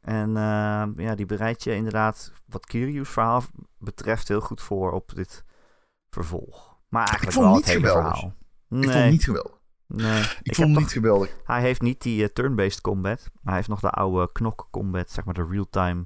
[0.01, 3.43] En eh, ja, die bereidt je inderdaad, wat Kiryu's verhaal
[3.77, 5.43] betreft, heel goed voor op dit
[6.09, 6.77] vervolg.
[6.89, 8.07] Maar eigenlijk vond wel het hele geweldig.
[8.13, 8.33] verhaal.
[8.69, 9.57] Ik Nee, vond het niet geweldig.
[9.87, 10.21] nee.
[10.41, 11.35] Ik, vond het niet geweldig.
[11.43, 13.19] Hij heeft niet die eh, turn-based combat.
[13.33, 16.05] Maar hij heeft nog de oude knok combat, zeg maar de real-time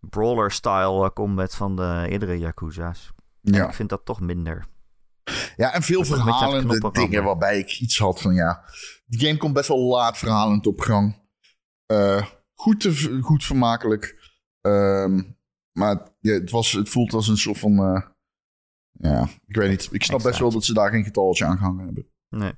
[0.00, 3.12] brawler-style eh, combat van de eerdere Yakuza's.
[3.42, 3.66] En Ja.
[3.68, 4.66] ik vind dat toch minder.
[5.56, 8.64] Ja, en veel het verhalende dingen waarbij ik iets had van ja.
[9.06, 11.24] Die game komt best wel laat verhalend op gang.
[11.86, 14.34] Eh, goed, te, goed vermakelijk.
[14.60, 15.22] Ehm,
[15.72, 17.78] maar ja, het, was, het voelt als een soort van.
[17.78, 18.02] eh,
[18.98, 19.88] ja, ik weet niet.
[19.90, 22.06] Ik snap best wel dat ze daar geen getalletje aan gehangen hebben.
[22.28, 22.52] Nee.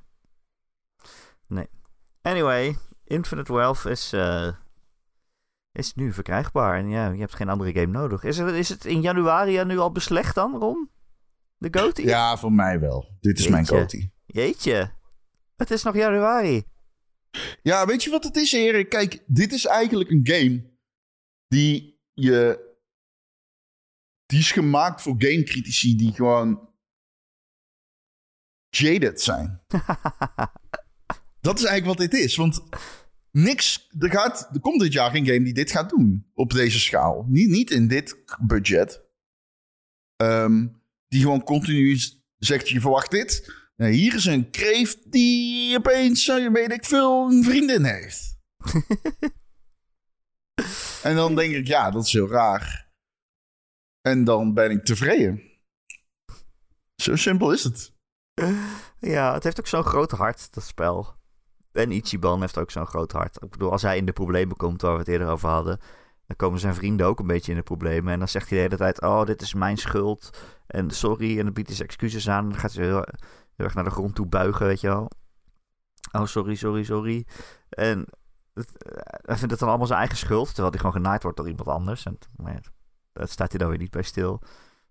[1.47, 1.67] Nee.
[2.23, 4.49] Anyway, Infinite Wealth is, eh,
[5.73, 6.79] is nu verkrijgbaar.
[6.79, 8.25] En ja, je hebt geen andere game nodig.
[8.25, 10.91] Is het, is het in januari nu al beslecht dan, Ron?
[11.59, 12.03] De GOTY?
[12.03, 13.17] Ja, voor mij wel.
[13.21, 14.11] Dit is mijn coty.
[14.27, 14.93] Jeetje.
[15.57, 16.63] Het is nog januari.
[17.63, 18.89] Ja, weet je wat het is, heren?
[18.89, 20.77] Kijk, dit is eigenlijk een game
[21.49, 22.67] die je.
[24.27, 26.69] Die is gemaakt voor gamecritici die gewoon.
[28.71, 29.63] jaded zijn.
[31.41, 32.37] dat is eigenlijk wat dit is.
[32.37, 32.63] Want
[33.31, 33.89] niks.
[33.99, 36.31] Er, gaat, er komt dit jaar geen game die dit gaat doen.
[36.35, 37.25] Op deze schaal.
[37.29, 38.17] Niet, niet in dit
[38.47, 39.07] budget.
[40.17, 40.67] Ehm,
[41.09, 41.99] die gewoon continu
[42.39, 43.57] zegt: je verwacht dit.
[43.77, 48.39] Nou, hier is een kreeft die opeens, eh, weet ik veel, een vriendin heeft.
[51.03, 52.93] en dan denk ik, ja, dat is heel raar.
[54.01, 55.43] En dan ben ik tevreden.
[56.97, 57.93] Zo simpel is het.
[59.01, 61.17] Ja, het heeft ook zo'n groot hart, dat spel.
[61.73, 63.43] En Ichiban heeft ook zo'n groot hart.
[63.43, 65.81] Ik bedoel, als hij in de problemen komt waar we het eerder over hadden...
[66.29, 68.13] dan komen zijn vrienden ook een beetje in de problemen.
[68.13, 70.39] En dan zegt hij de hele tijd, oh, dit is mijn schuld.
[70.67, 72.45] En sorry, en dan biedt hij zijn excuses aan.
[72.45, 72.95] En dan gaat hij heel,
[73.57, 75.11] heel erg naar de grond toe buigen, weet je wel.
[76.13, 77.27] Oh, sorry, sorry, sorry.
[77.69, 78.07] En
[78.55, 81.37] het, eh, hij vindt het dan allemaal zijn eigen schuld, terwijl hij gewoon genaaid wordt
[81.37, 82.05] door iemand anders.
[82.05, 82.61] En maar
[83.13, 84.43] daar staat hij dan weer niet bij stil.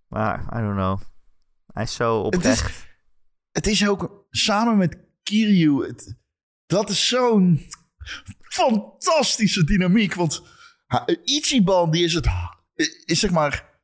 [0.08, 1.00] Maar, I don't know.
[1.74, 2.70] Hij is zo Het oprecht.
[2.70, 2.88] is,
[3.52, 5.86] het is ook samen met Kiryu.
[5.88, 6.18] Het,
[6.66, 7.68] dat is zo'n
[8.40, 10.14] fantastische dynamiek.
[10.14, 10.44] Want
[11.24, 12.28] Ichiban, die is het.
[13.06, 13.76] Is zeg maar.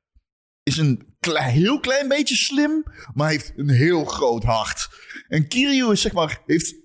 [0.63, 2.83] Is een heel klein beetje slim.
[3.13, 4.89] Maar heeft een heel groot hart.
[5.27, 6.41] En Kiryu is zeg maar.
[6.45, 6.75] Heeft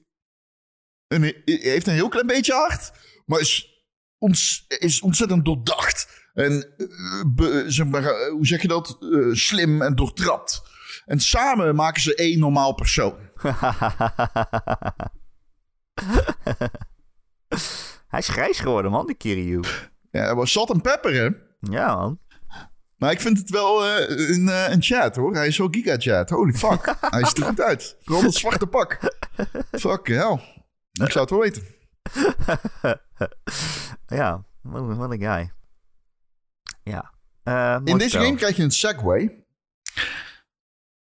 [1.07, 2.93] een, heeft een heel klein beetje hart.
[3.27, 3.85] Maar is,
[4.19, 6.27] ons, is ontzettend doordacht.
[6.35, 6.87] En eh,
[7.67, 8.99] zeg maar, eh, hoe zeg je dat?
[9.01, 10.63] Eh, slim en doortrapt.
[11.05, 13.15] En samen maken ze één normaal persoon.
[18.09, 19.61] hij is grijs geworden, man, die Kiryu.
[20.11, 21.29] Ja, hij was zat en pepper, hè?
[21.61, 22.19] Ja, man.
[22.97, 25.35] Maar ik vind het wel eh, een, eh, een chat, hoor.
[25.35, 26.31] Hij is zo giga-chat.
[26.31, 26.95] Holy fuck.
[27.01, 27.97] hij ziet er goed uit.
[28.01, 28.99] Vooral dat zwarte pak.
[29.71, 30.41] Fuck hell.
[30.93, 31.63] Ik zou het wel weten.
[34.07, 35.53] Ja, wat een, guy.
[36.83, 37.13] Ja.
[37.43, 39.45] Eh, In deze game krijg je een Segway.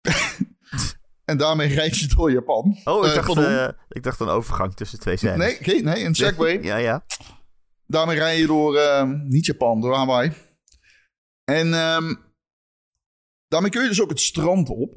[1.24, 2.78] en daarmee rijd je door Japan.
[2.84, 5.60] Oh, ik, dacht, ik dacht een overgang tussen twee scènes.
[5.60, 6.62] nee, nee, een Segway.
[6.62, 7.04] Ja, ja.
[7.86, 10.32] Daarmee rij je door, ehm, niet Japan, door Hawaii.
[11.44, 12.14] En ehm,
[13.48, 14.96] daarmee kun je dus ook het strand op.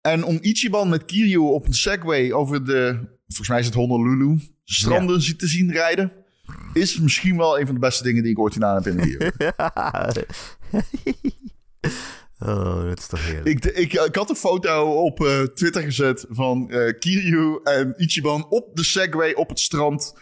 [0.00, 4.40] En om Ichiban met Kiryu op een Segway over de, volgens mij is het Honolulu,
[4.64, 6.12] stranden te zien rijden,
[6.72, 9.04] is misschien wel een van de beste dingen die ik ooit gedaan heb in een
[9.04, 9.30] video.
[12.50, 13.64] oh, dat is toch heerlijk.
[13.64, 18.46] ik, ik, ik had een foto op eh, Twitter gezet van eh, Kiryu en Ichiban
[18.48, 20.14] op de Segway op het strand.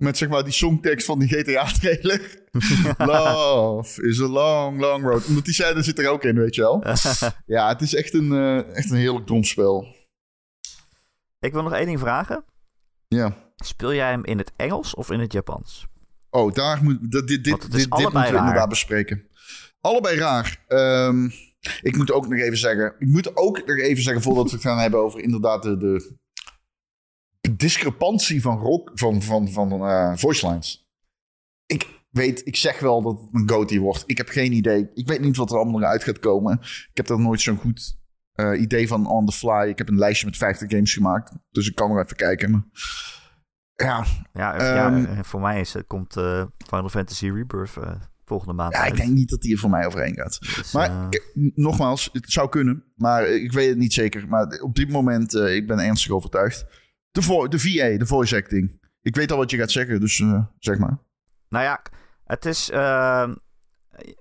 [0.00, 2.44] Met zeg maar die songtekst van die GTA-trailer.
[3.12, 5.26] Love is a long, long road.
[5.26, 6.84] Omdat die scène zit er ook in, weet je wel.
[7.56, 9.86] Ja, het is echt een, eh, echt een heerlijk dom spel.
[11.38, 12.44] Ik wil nog één ding vragen.
[13.08, 13.36] Ja.
[13.56, 15.86] Speel jij hem in het Engels of in het Japans?
[16.30, 19.28] Oh, daar moet, dit, dit, dit, dit, moeten we inderdaad bespreken.
[19.80, 20.64] Allebei raar.
[20.66, 21.24] Ehm,
[21.82, 22.94] ik moet ook nog even zeggen...
[22.98, 26.16] Ik moet ook nog even zeggen, voordat we het gaan hebben over inderdaad de, de
[27.56, 30.88] discrepantie van, rock, van, van, van eh, voice lines.
[31.66, 34.02] Ik weet, ik zeg wel dat het een goatee wordt.
[34.06, 34.88] Ik heb geen idee.
[34.94, 36.58] Ik weet niet wat er allemaal uit gaat komen.
[36.62, 37.98] Ik heb daar nooit zo'n goed
[38.32, 39.68] eh, idee van on the fly.
[39.68, 41.32] Ik heb een lijstje met 50 games gemaakt.
[41.50, 42.50] Dus ik kan nog even kijken.
[42.50, 42.64] Maar...
[43.76, 47.72] Ja, Ja, Ehm, ja eh, voor mij is, het- komt eh, Final Fantasy Rebirth
[48.24, 50.38] volgende maand ja, ik denk niet dat die er voor mij overheen gaat.
[50.40, 51.08] Dus, Maar
[51.54, 52.84] nogmaals, het zou kunnen.
[52.96, 54.28] Maar ik weet het niet zeker.
[54.28, 56.66] Maar op dit moment, ik ben ernstig overtuigd.
[57.10, 58.78] De, vo de VA, de voice acting.
[59.02, 60.98] Ik weet al wat je gaat zeggen, dus eh, zeg maar.
[61.48, 61.82] Nou ja,
[62.24, 63.34] het is, ehm,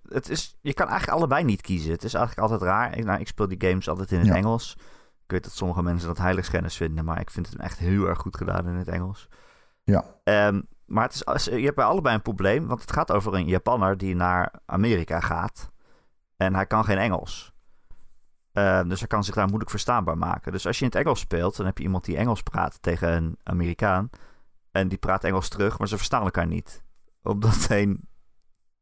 [0.08, 0.58] het is...
[0.62, 1.92] Je kan eigenlijk allebei niet kiezen.
[1.92, 2.98] Het is eigenlijk altijd raar.
[2.98, 4.36] Ik, nou, ik speel die games altijd in het Ja.
[4.36, 4.76] Engels.
[5.24, 8.20] Ik weet dat sommige mensen dat heiligschennis vinden, maar ik vind het echt heel erg
[8.20, 9.28] goed gedaan in het Engels.
[9.84, 10.06] Ja.
[10.24, 13.48] Ehm, maar het is, je hebt bij allebei een probleem, want het gaat over een
[13.48, 15.72] Japanner die naar Amerika gaat.
[16.38, 17.54] En hij kan geen Engels.
[18.54, 20.52] Ehm, dus hij kan zich daar moeilijk verstaanbaar maken.
[20.52, 23.12] Dus als je in het Engels speelt, dan heb je iemand die Engels praat tegen
[23.12, 24.10] een Amerikaan.
[24.72, 26.84] En die praat Engels terug, maar ze verstaan elkaar niet.
[27.24, 28.08] Omdat de een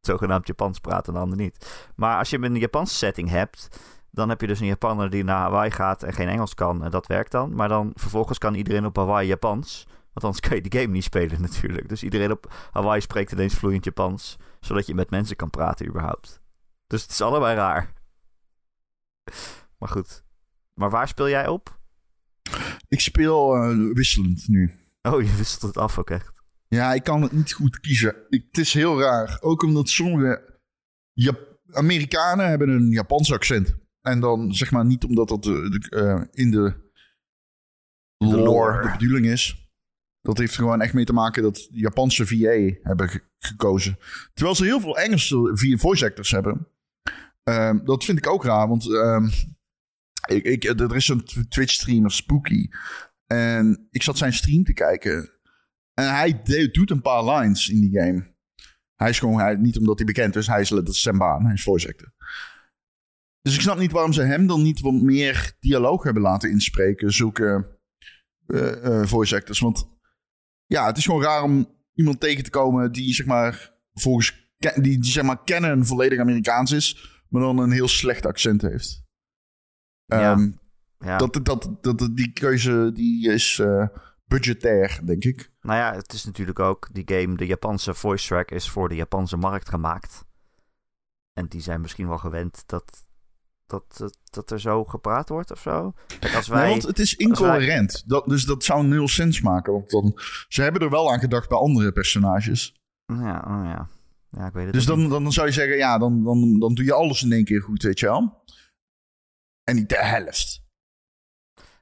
[0.02, 1.90] zogenaamd Japans praat en de ander niet.
[1.96, 3.80] Maar als je in een Japanse setting hebt,
[4.12, 6.84] dan heb je dus een Japanner die naar Hawaii gaat en geen Engels kan.
[6.84, 7.56] En dat werkt dan.
[7.56, 9.86] Maar dan vervolgens kan iedereen op Hawaii Japans.
[9.88, 11.90] Want anders kan je die game niet spelen natuurlijk.
[11.90, 14.38] Dus iedereen op Hawaii spreekt ineens vloeiend Japans.
[14.60, 16.42] Zodat je met mensen kan praten überhaupt.
[16.88, 17.94] Dus het is allebei raar.
[19.78, 20.24] Maar goed.
[20.74, 21.80] Maar waar speel jij op?
[22.88, 24.72] Ik speel eh, wisselend nu.
[25.02, 26.32] Oh, je wisselt het af ook echt.
[26.68, 28.16] Ja, ik kan het niet goed kiezen.
[28.30, 29.38] Ik, het is heel raar.
[29.42, 30.60] Ook omdat sommige
[31.14, 33.76] Jap- Amerikanen hebben een Japans accent.
[34.02, 36.92] En dan zeg maar niet omdat dat de, de, eh, in de
[38.18, 38.82] lore, lore.
[38.82, 39.70] de bedoeling is.
[40.22, 43.98] Dat heeft gewoon echt mee te maken dat Japanse VA hebben ge- gekozen.
[44.34, 46.68] Terwijl ze heel veel Engelse voice actors hebben.
[47.48, 49.26] Ehm, dat vind ik ook raar, want ehm,
[50.28, 52.68] ik, ik, er is een Twitch-streamer, Spooky.
[53.26, 55.30] En ik zat zijn stream te kijken.
[55.94, 58.36] En hij doet een paar lines in die game.
[58.96, 61.46] Hij is gewoon, hij, niet omdat hij bekend is, hij is, dat is zijn baan.
[61.46, 62.14] Hij is voice actor.
[63.42, 67.14] Dus ik snap niet waarom ze hem dan niet wat meer dialoog hebben laten inspreken.
[67.14, 67.78] Zulke
[68.48, 69.60] eh, voice actors.
[69.60, 69.98] Want
[70.66, 75.00] ja, het is gewoon raar om iemand tegen te komen die zeg maar volgens die,
[75.00, 79.04] die zeg maar kennen volledig Amerikaans is, maar dan een heel slecht accent heeft.
[80.06, 80.32] Ja.
[80.32, 80.52] Ehm,
[81.00, 81.18] Ja.
[81.18, 83.88] dat, dat, dat, die keuze die is eh,
[84.26, 85.52] budgetair, denk ik.
[85.62, 88.96] Nou ja, het is natuurlijk ook die game, de Japanse voice track is voor de
[88.96, 90.26] Japanse markt gemaakt.
[91.34, 93.06] En die zijn misschien wel gewend dat
[93.68, 95.94] dat, dat, dat er zo gepraat wordt of zo.
[96.20, 96.62] Kijk, als wij...
[96.62, 98.04] Nee, want het is incoherent.
[98.06, 99.74] Dat, dus dat zou nul sens maken.
[99.74, 100.14] Want dan,
[100.48, 102.76] ze hebben er wel aan gedacht bij andere personages.
[103.06, 103.88] Ja, oh ja.
[104.30, 106.86] Ja, ik weet het Dus dan, dan zou je zeggen, ja, dan, dan, dan doe
[106.86, 108.44] je alles in één keer goed, weet je wel.
[109.64, 110.66] En niet de helft.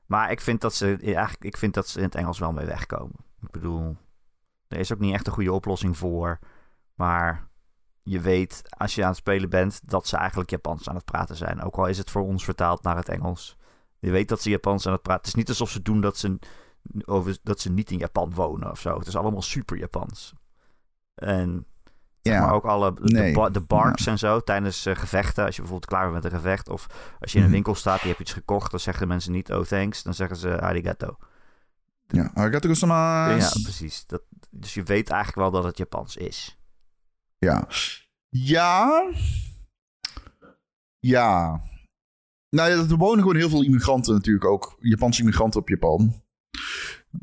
[0.06, 2.66] Maar ik vind, dat ze, eigenlijk, ik vind dat ze in het Engels wel mee
[2.66, 3.16] wegkomen.
[3.42, 3.98] Ik bedoel,
[4.68, 6.40] er is ook niet echt een goede oplossing voor.
[6.94, 7.50] Maar
[8.04, 11.36] je weet, als je aan het spelen bent, dat ze eigenlijk Japans aan het praten
[11.36, 11.62] zijn.
[11.62, 13.58] Ook al is het voor ons vertaald naar het Engels.
[14.00, 15.22] Je weet dat ze Japans aan het praten.
[15.22, 16.40] Het is niet alsof ze doen dat ze,
[17.06, 18.98] over, dat ze niet in Japan wonen of zo.
[18.98, 20.34] Het is allemaal super Japans.
[21.16, 21.66] En
[22.26, 23.34] zeg Ja, maar ook alle de, nee.
[23.34, 25.46] ba- de barks en zo tijdens eh, gevechten.
[25.46, 26.70] Als je bijvoorbeeld klaar bent met een gevecht.
[26.70, 26.88] Of
[27.20, 27.56] als je in een Mhm.
[27.56, 28.72] winkel staat en je hebt iets gekocht.
[28.72, 30.04] Dan zeggen de mensen niet oh thanks.
[30.04, 31.18] Dan zeggen ze arigato.
[32.08, 32.32] ja.
[32.34, 33.40] Arigato gozaimasu.
[33.60, 34.06] Ja, precies.
[34.06, 36.58] Dat, dus je weet eigenlijk wel dat het Japans is.
[37.38, 37.68] Ja.
[38.30, 39.04] Ja.
[41.00, 41.62] Ja.
[42.50, 44.76] Nou ja, er wonen gewoon heel veel immigranten natuurlijk ook.
[44.80, 46.24] Japanse immigranten op Japan.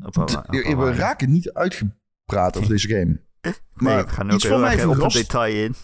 [0.05, 3.21] Op, op- D- op- we raken niet uitgepraat over deze game.
[3.43, 5.75] Nee, Maar we gaan nu ook heel erg op een detail in.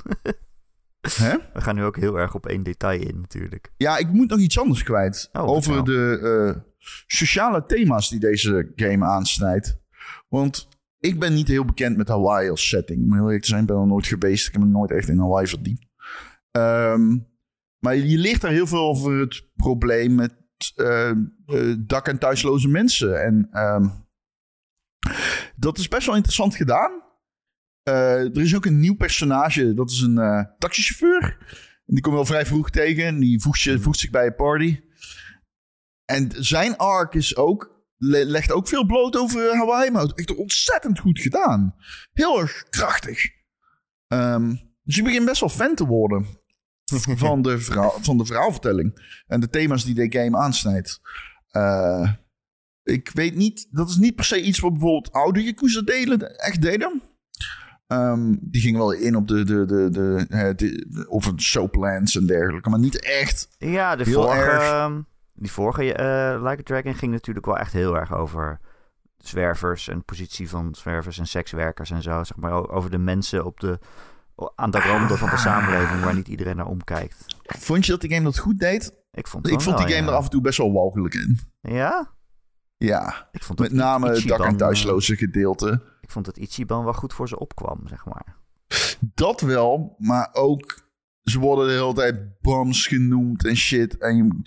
[1.14, 1.36] Hè?
[1.54, 3.72] We gaan nu ook heel erg op één detail in natuurlijk.
[3.78, 5.30] Ja, ik moet nog iets anders kwijt.
[5.32, 6.20] Oh, over de
[6.56, 6.62] eh,
[7.08, 9.78] sociale thema's die deze game aansnijdt.
[10.30, 10.68] Want
[11.00, 13.04] ik ben niet heel bekend met Hawaii als setting.
[13.04, 14.48] Om heel eerlijk te zijn, ik ben er nooit geweest.
[14.48, 15.86] Ik heb me nooit echt in Hawaii verdiept.
[16.52, 17.18] Ehm,
[17.80, 20.36] maar je leert daar heel veel over het probleem met
[20.76, 21.16] eh, eh,
[21.80, 23.24] dak- en thuisloze mensen.
[23.24, 23.88] En ehm,
[25.56, 26.92] dat is best wel interessant gedaan.
[27.90, 29.74] Eh, er is ook een nieuw personage.
[29.74, 31.38] Dat is een eh, taxichauffeur.
[31.86, 33.06] En die kom je al vrij vroeg tegen.
[33.06, 34.80] En die voegt, je, voegt zich bij je party.
[36.06, 39.92] En zijn arc is ook, le- legt ook veel bloot over Hawaii.
[39.92, 41.76] Maar echt ontzettend goed gedaan.
[42.14, 43.26] Heel erg krachtig.
[44.08, 46.26] Ehm, dus je begint best wel fan te worden.
[47.18, 49.22] van, de verhaal, van de verhaalvertelling.
[49.28, 51.02] En de thema's die de game aansnijdt.
[51.50, 52.12] Eh,
[52.84, 56.62] ik weet niet, dat is niet per se iets wat bijvoorbeeld oude Yakuza delen, echt
[56.62, 57.02] deden.
[57.90, 62.26] Ehm, die gingen wel in op de, de, de, de, eh, de, over soaplands en
[62.26, 63.48] dergelijke, maar niet echt.
[63.58, 64.64] Ja, de vorige, erg.
[64.64, 65.02] ehm,
[65.34, 68.60] die vorige eh, Like a Dragon ging natuurlijk wel echt heel erg over
[69.18, 72.24] zwervers en positie van zwervers en sekswerkers en zo.
[72.24, 73.80] Zeg maar over de mensen op de,
[74.56, 77.26] aan de randen van de samenleving waar niet iedereen naar omkijkt.
[77.46, 78.94] Vond je dat die game dat goed deed?
[79.12, 80.12] Ik vond, Ik vond wel, die game ja.
[80.12, 81.40] er af en toe best wel walgelijk in.
[81.62, 82.18] Ja?
[82.86, 85.82] Ja, Ik vond met name het dak- en eh, thuisloze gedeelte.
[86.02, 88.36] Ik vond dat Ichiban wel goed voor ze opkwam, zeg maar.
[89.14, 90.88] Dat wel, maar ook
[91.24, 93.98] ze worden de hele tijd bums genoemd en shit.
[93.98, 94.42] En je,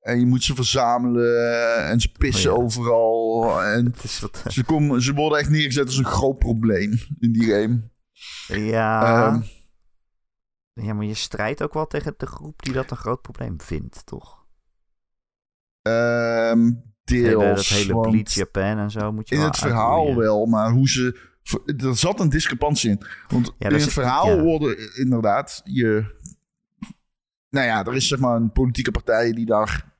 [0.00, 2.62] en je moet ze verzamelen en ze pissen Oh ja.
[2.64, 3.62] overal.
[3.62, 7.90] En wat, ze, komen, ze worden echt neergezet als een groot probleem in die game.
[8.46, 9.42] ja, Ehm,
[10.72, 14.06] ja, maar je strijdt ook wel tegen de groep die dat een groot probleem vindt,
[14.06, 14.42] toch?
[15.82, 16.70] ehm,
[17.04, 17.68] Dat hele, deels.
[17.68, 20.18] dat hele Japan en zo moet je in het verhaal uitroeien.
[20.18, 21.32] wel, maar hoe ze...
[21.76, 23.02] Er zat een discrepantie in.
[23.28, 24.42] Want Ja, in het verhaal ja.
[24.42, 26.16] worden inderdaad je...
[27.50, 29.92] Nou ja, er is zeg maar een politieke partij die daar...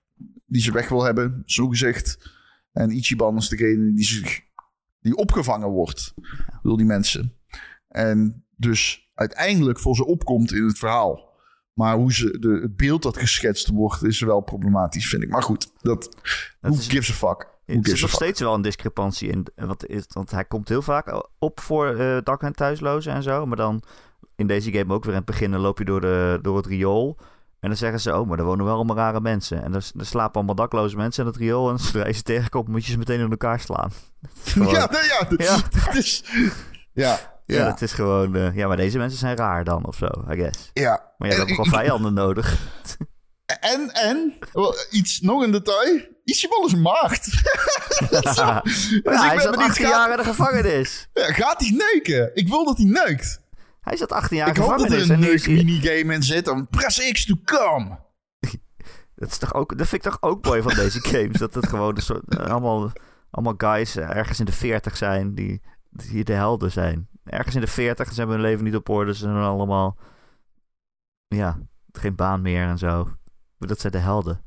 [0.46, 2.32] Die ze weg wil hebben, zo gezegd.
[2.72, 4.40] En Ichiban is degene die, zich,
[5.00, 6.14] die opgevangen wordt
[6.62, 7.34] door die mensen.
[7.88, 11.33] En dus uiteindelijk voor ze opkomt in het verhaal.
[11.74, 15.28] Maar hoe ze, de, het beeld dat geschetst wordt is wel problematisch, vind ik.
[15.28, 16.12] Maar goed, dat, Dat
[16.60, 17.48] who is- gives a fuck?
[17.66, 19.46] Who Er zit a nog steeds wel een discrepantie in.
[19.56, 23.46] Want, is, want hij komt heel vaak op voor eh, dak- en thuislozen en zo.
[23.46, 23.82] Maar dan
[24.36, 26.66] in deze game ook weer in het begin dan loop je door, de, door het
[26.66, 27.16] riool.
[27.60, 29.62] En dan zeggen ze, oh, maar er wonen wel allemaal rare mensen.
[29.62, 31.70] En er, er slapen allemaal dakloze mensen in het riool.
[31.70, 33.90] En zodra je ze tegenkomt, moet je ze meteen in elkaar slaan.
[34.44, 35.58] Is gewoon- Ja, ja, Ja.
[35.98, 36.24] is...
[36.92, 38.34] Ja, ja, ja, het is gewoon...
[38.36, 40.70] eh, ja, maar deze mensen zijn raar dan, of zo, I guess.
[40.72, 41.12] ja.
[41.18, 42.56] Maar je hebt ook wel ik- vijanden nodig.
[43.60, 44.34] En, en,
[44.90, 46.00] iets, nog een detail.
[46.24, 47.26] Ichiban is een maagd.
[48.10, 51.08] ja, Dus ik hij zat benieuwd, 18 gaat- jaar in de gevangenis.
[51.12, 52.30] Ja, gaat hij neuken?
[52.34, 53.40] Ik wil dat hij neukt.
[53.80, 55.08] Hij zat 18 jaar ik in hoop dat gevangenis.
[55.08, 56.44] er een en nu is hij- neuk-minigame in zit.
[56.44, 57.98] Dan press X to come.
[59.14, 61.38] Dat, is toch ook, dat vind ik toch ook mooi van deze games.
[61.38, 62.92] Dat het gewoon een soort, eh, allemaal,
[63.30, 67.08] allemaal guys ergens in de 40 zijn die, die hier de helden zijn.
[67.24, 69.14] Ergens in de 40 ze hebben hun leven niet op orde.
[69.14, 69.96] Ze zijn allemaal,
[71.26, 71.58] ja,
[71.92, 73.04] geen baan meer en zo.
[73.56, 74.44] Maar dat zijn de helden.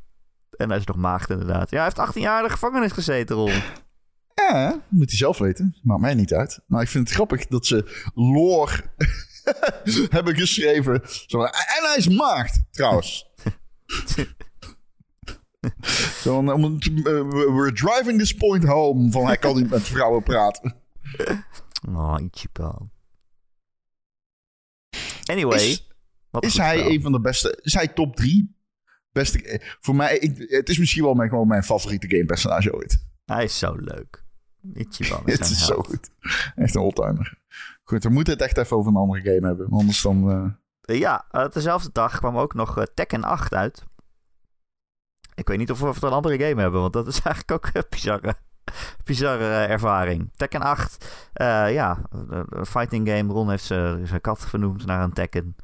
[0.57, 1.69] En hij is nog maagd inderdaad.
[1.69, 3.61] Ja, hij heeft 18 jaar in de gevangenis gezeten, Ron.
[4.34, 5.75] Ja, moet hij zelf weten.
[5.82, 6.59] Maakt mij niet uit.
[6.65, 8.84] Maar ik vind het grappig dat ze lore
[10.09, 11.01] hebben geschreven.
[11.03, 11.51] Zo, en
[11.84, 13.25] hij is maagd, trouwens.
[16.21, 16.55] Zo, eh,
[17.55, 19.11] we're driving this point home.
[19.11, 20.75] Van hij kan niet met vrouwen praten.
[21.89, 22.91] Oh, Ichiban.
[25.25, 25.57] Anyway.
[25.57, 25.88] Is,
[26.39, 27.59] is hij een van de beste...
[27.61, 28.55] Is hij top drie
[29.11, 29.41] beste...
[29.41, 33.05] eh, Voor mij, ik, het is misschien wel mijn, gewoon mijn favoriete gamepersonage ooit.
[33.25, 34.25] Hij is zo leuk.
[34.73, 36.09] Ichiban is Het is zo goed.
[36.55, 37.39] Echt een oldtimer.
[37.84, 39.67] Goed, we moeten het echt even over een andere game hebben.
[39.69, 40.32] Anders dan...
[40.82, 43.84] eh, Ja, eh, dezelfde dag kwam ook nog eh, Tekken 8 uit.
[45.36, 47.89] Ik weet niet of we het een andere game hebben, want dat is eigenlijk ook
[47.89, 48.36] bizarre,
[49.03, 50.32] bizarre eh, ervaring.
[50.36, 52.01] Tekken 8, eh, ja,
[52.49, 53.34] een fighting game.
[53.34, 55.55] Ron heeft zijn kat vernoemd naar een Tekken.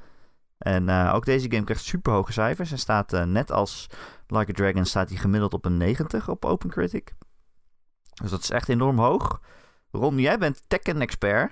[0.57, 2.69] En eh, ook deze game krijgt super hoge cijfers.
[2.69, 3.87] Hij staat net als
[4.27, 7.13] Like a Dragon staat hij gemiddeld op een 90 op OpenCritic.
[8.21, 9.41] Dus dat is echt enorm hoog.
[9.91, 11.51] Ron, jij bent Tekken-expert.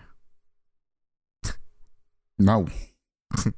[2.36, 2.68] nou,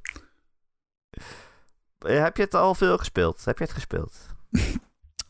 [1.97, 3.45] Heb je het al veel gespeeld?
[3.45, 4.35] Heb je het gespeeld?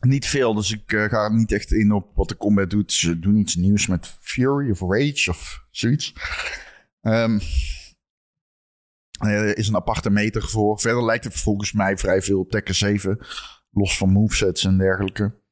[0.04, 0.54] Niet veel.
[0.54, 2.92] Dus ik eh, ga niet echt in op wat de combat doet.
[2.92, 6.14] Ze doen iets nieuws met Fury of Rage of zoiets.
[7.00, 7.38] Ehm,
[9.18, 10.80] er is een aparte meter voor.
[10.80, 13.18] Verder lijkt het volgens mij vrij veel op Tekken 7.
[13.70, 15.42] Los van movesets en dergelijke.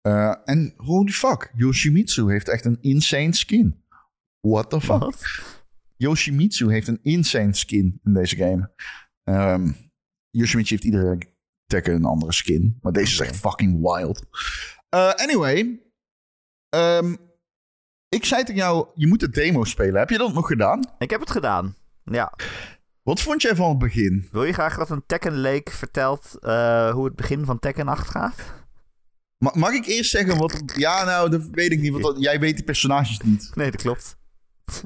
[0.00, 3.84] Eh, en holy fuck, Yoshimitsu heeft echt een insane skin.
[4.40, 5.42] What the fuck?
[5.96, 8.70] Yoshimitsu heeft een insane skin in deze game.
[9.24, 9.72] Ehm
[10.30, 11.18] Yoshimitsu heeft iedere
[11.70, 12.78] Tekken een andere skin.
[12.82, 14.22] Maar deze is echt fucking wild.
[14.88, 15.80] Eh, anyway.
[16.68, 17.14] Ehm,
[18.08, 19.98] ik zei tegen jou, je moet de demo spelen.
[19.98, 20.84] Heb je dat nog gedaan?
[20.98, 21.76] Ik heb het gedaan.
[22.04, 22.32] Ja.
[23.02, 24.28] Wat vond jij van het begin?
[24.32, 28.08] Wil je graag dat een Tekken Lake vertelt eh, hoe het begin van Tekken 8
[28.08, 28.34] gaat?
[29.38, 30.62] Ma- mag ik eerst zeggen wat...
[30.76, 31.92] Ja, nou, dat weet ik niet.
[31.92, 33.50] Want dat- jij weet die personages niet.
[33.54, 34.16] Nee, dat klopt.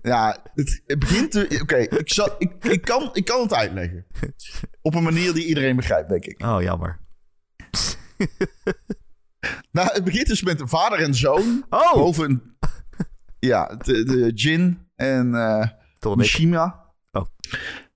[0.03, 1.61] Ja, het, het begint...
[1.63, 4.07] Oké, ik, zal- ik, ik, kan, ik kan het uitleggen.
[4.83, 6.43] Op een manier die iedereen begrijpt, denk ik.
[6.43, 7.01] Oh, jammer.
[9.71, 11.65] Nou, het begint dus met een vader en zoon.
[11.71, 11.93] Oh!
[11.93, 12.57] Boven een...
[13.39, 15.31] Ja, de, de Jin en
[15.99, 16.19] Tonic.
[16.19, 16.93] Mishima.
[17.13, 17.25] Oh.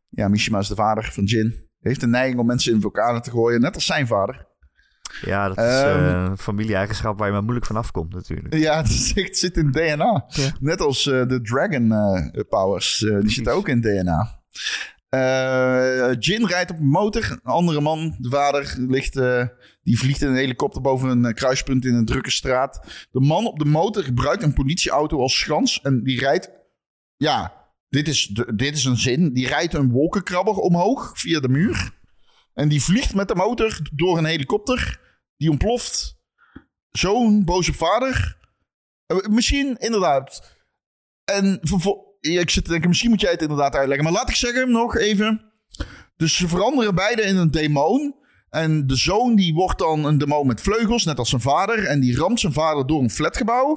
[0.09, 1.69] Ja, Mishima is de vader van Jin.
[1.79, 4.48] Heeft een neiging om mensen in vulkanen te gooien, net als zijn vader.
[5.21, 6.05] Ja, dat is Ehm.
[6.05, 8.55] eh, een familie-eigenschap waar je maar moeilijk van afkomt natuurlijk.
[8.55, 10.25] Ja, het, is echt- het zit in DNA.
[10.29, 10.51] Ja.
[10.61, 12.99] Net als eh, de Dragon eh, Powers.
[13.21, 14.37] die zitten ook in DNA.
[16.19, 17.31] Jin rijdt op een motor.
[17.31, 19.13] Een andere man, de vader, ligt,
[19.83, 22.81] die vliegt in een helikopter boven een kruispunt in een drukke straat.
[23.11, 25.81] De man op de motor gebruikt een politieauto als schans.
[25.83, 26.51] En die rijdt...
[27.17, 27.53] Ja,
[27.89, 29.33] dit is, dit is een zin.
[29.33, 31.91] Die rijdt een wolkenkrabber omhoog via de muur.
[32.59, 35.01] En die vliegt met de motor door een helikopter.
[35.37, 36.17] Die ontploft.
[36.91, 38.37] Zo'n boze vader.
[39.07, 40.57] Eh, Misschien, inderdaad.
[41.25, 41.61] En
[42.21, 44.05] ik zit te denken, misschien moet jij het inderdaad uitleggen.
[44.05, 45.53] Maar laat ik zeggen nog even.
[46.17, 48.15] Dus ze veranderen beide in een demon.
[48.51, 51.85] En de zoon die wordt dan een demon met vleugels, net als zijn vader.
[51.85, 53.77] En die ramt zijn vader door een flatgebouw.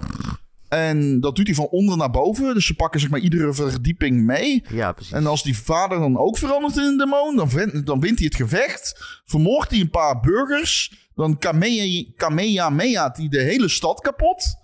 [0.71, 2.53] En dat doet hij van onder naar boven.
[2.53, 4.63] Dus ze pakken zeg maar iedere verdieping mee.
[4.69, 5.13] Ja, precies.
[5.13, 8.27] En als die vader dan ook verandert in een demon, dan, win- dan wint hij
[8.27, 9.21] het gevecht.
[9.25, 10.93] Vermoordt hij een paar burgers.
[11.15, 14.55] Dan kamea- kamehameha't hij de hele stad kapot.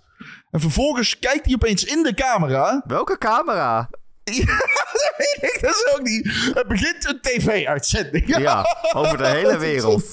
[0.50, 2.82] En vervolgens kijkt hij opeens in de camera.
[2.86, 3.90] Welke camera?
[4.28, 6.50] Ja, dat weet ik dus ook niet.
[6.54, 8.36] Het begint een tv-uitzending.
[8.38, 10.04] Ja, over de hele wereld.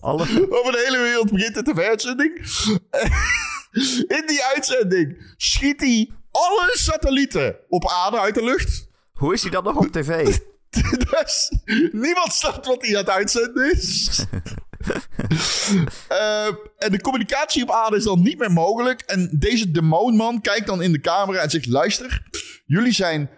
[0.00, 0.22] Alle...
[0.50, 2.40] Over de hele wereld begint een tv-uitzending.
[4.18, 8.88] In die uitzending schiet hij alle satellieten op aarde uit de lucht.
[9.12, 10.36] Hoe is hij dan nog op tv?
[11.10, 11.52] Dus
[11.92, 14.08] niemand snapt wat hij aan het uitzenden is.
[16.08, 16.46] Eh,
[16.78, 19.00] en de communicatie op aarde is dan niet meer mogelijk.
[19.00, 22.22] En deze demonman kijkt dan in de camera en zegt: Luister,
[22.64, 23.30] jullie zijn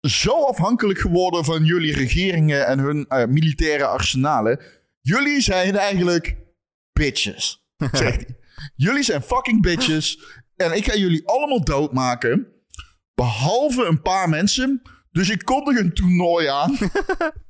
[0.00, 4.60] zo afhankelijk geworden van jullie regeringen en hun eh, militaire arsenalen.
[5.00, 6.36] Jullie zijn eigenlijk
[6.92, 8.36] bitches, zegt hij.
[8.82, 10.18] Jullie zijn fucking bitches.
[10.56, 12.46] En ik ga jullie allemaal doodmaken.
[13.14, 14.82] Behalve een paar mensen.
[15.10, 16.78] Dus ik kondig een toernooi aan.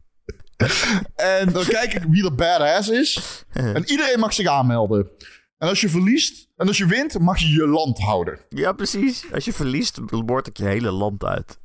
[1.14, 3.20] en dan kijk ik wie de badass is.
[3.76, 5.10] En iedereen mag zich aanmelden.
[5.58, 8.38] En als je verliest en als je wint, mag je je land houden.
[8.48, 9.24] Ja, precies.
[9.32, 11.58] Als je verliest, moord ik je hele land uit.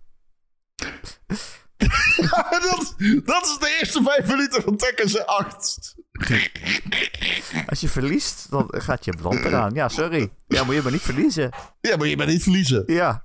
[2.69, 5.95] dat, dat is de eerste vijf minuten van Tekken 8.
[7.69, 9.73] Als je verliest, dan gaat je land eraan.
[9.73, 10.29] Ja, sorry.
[10.47, 11.51] Ja, moet je maar niet verliezen.
[11.81, 12.83] Ja, maar je bent niet verliezen.
[12.85, 13.23] Ja.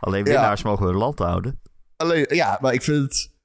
[0.00, 1.60] Alleen winnaars mogen hun land houden.
[1.96, 3.36] Alleen, ja, maar ik vind het...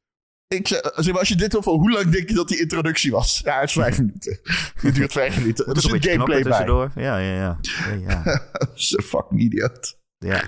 [0.48, 3.12] Ik zeg, maar, als je dit wil van hoe lang denk je dat die introductie
[3.12, 3.42] was?
[3.44, 4.40] Ja, het is vijf minuten.
[4.74, 5.66] Het duurt vijf minuten.
[5.66, 6.52] Er Moet zit een gameplay bij.
[6.52, 6.92] tussendoor.
[6.96, 7.58] Ja, ja, ja.
[7.90, 8.42] ja, ja.
[8.76, 9.98] Is fucking idioot.
[10.18, 10.44] ja.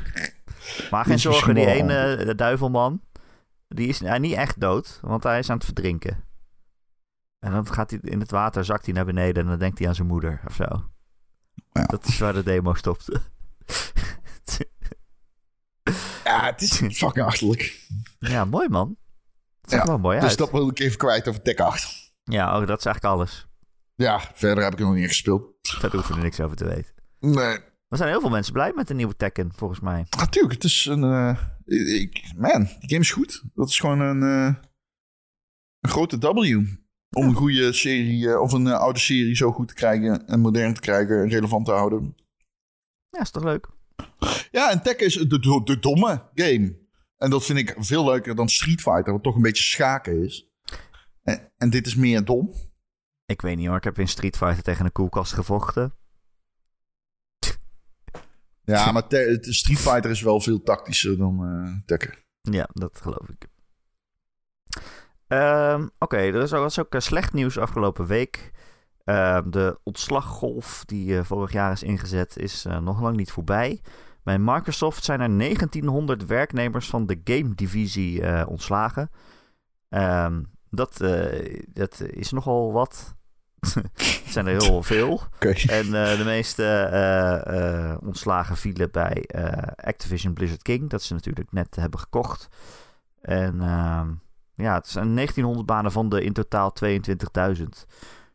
[0.91, 3.01] Maar geen is zorgen, die ene de duivelman,
[3.67, 6.23] die is hij niet echt dood, want hij is aan het verdrinken.
[7.45, 9.87] En dan gaat hij in het water, zakt hij naar beneden en dan denkt hij
[9.87, 10.89] aan zijn moeder of zo.
[11.71, 11.83] Ja.
[11.85, 13.21] Dat is waar de demo stopte.
[16.23, 17.87] Ja, het is fucking achterlijk.
[18.19, 18.97] ja, mooi man.
[19.61, 22.13] Het zag Ja, wel mooi Dus dat wil ik even kwijt over Tekken 8.
[22.23, 23.47] Ja, oh, dat is eigenlijk alles.
[23.95, 25.53] Ja, verder heb ik nog niet gespeeld.
[25.81, 26.93] Daar hoeven we er niks over te weten.
[27.19, 27.57] Nee.
[27.87, 30.05] Er zijn heel veel mensen blij met de nieuwe Tekken, volgens mij.
[30.17, 31.03] Natuurlijk, het is een...
[31.03, 31.37] eh,
[32.01, 33.43] ik, man, die game is goed.
[33.53, 34.55] Dat is gewoon een, eh,
[35.79, 36.63] een grote W.
[37.15, 40.39] Om een goede serie, eh, of een eh, oude serie zo goed te krijgen en
[40.39, 42.15] modern te krijgen en relevant te houden.
[43.09, 43.67] Ja, is toch leuk?
[44.51, 46.77] Ja, en Tekken is de, de, de domme game.
[47.17, 50.49] En dat vind ik veel leuker dan Street Fighter, wat toch een beetje schaken is.
[51.23, 52.53] En, en dit is meer dom.
[53.25, 55.93] Ik weet niet hoor, ik heb in Street Fighter tegen een koelkast gevochten.
[58.63, 59.03] Ja, maar
[59.39, 62.17] Street Fighter is wel veel tactischer dan eh, Tekken.
[62.41, 63.47] Ja, dat geloof ik.
[65.27, 68.51] Ehm, Oké, er is ook, was ook eh, slecht nieuws afgelopen week.
[69.03, 73.81] Ehm, de ontslaggolf die eh, vorig jaar is ingezet is eh, nog lang niet voorbij.
[74.23, 79.11] Bij Microsoft zijn er 1900 werknemers van de game-divisie ontslagen.
[79.89, 80.97] Ehm, dat,
[81.67, 83.15] dat is nogal wat.
[83.63, 85.21] Het zijn er heel veel.
[85.67, 89.29] En de meeste ontslagen vielen bij
[89.75, 90.89] Activision Blizzard King.
[90.89, 92.47] Dat ze natuurlijk net hebben gekocht.
[93.21, 93.61] En
[94.55, 97.63] ja, het zijn 1900 banen van de in totaal 22.000.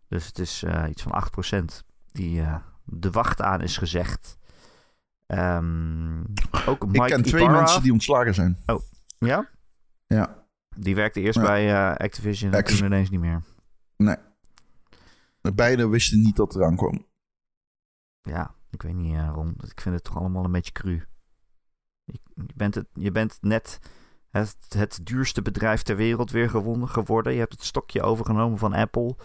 [0.09, 1.25] Dus het is eh, iets van
[1.63, 4.39] 8% die eh, de wacht aan is gezegd.
[5.27, 6.21] Ehm,
[6.67, 8.59] ook Mike ik ken twee mensen die ontslagen zijn.
[9.19, 9.51] Ja?
[10.07, 10.47] Ja.
[10.77, 11.45] Die werkte eerst Ja.
[11.45, 13.43] bij eh, Activision en toen ineens niet meer.
[13.97, 14.17] Nee.
[15.55, 17.07] Beide wisten niet dat het eraan kwam.
[18.23, 19.55] Ja, ik weet niet, Ron.
[19.61, 21.05] Ik vind het toch allemaal een beetje cru.
[22.05, 23.79] Je, je bent, het, je bent net
[24.31, 27.33] het, het duurste bedrijf ter wereld weer gewonnen, geworden.
[27.33, 29.17] Je hebt het stokje overgenomen van Apple.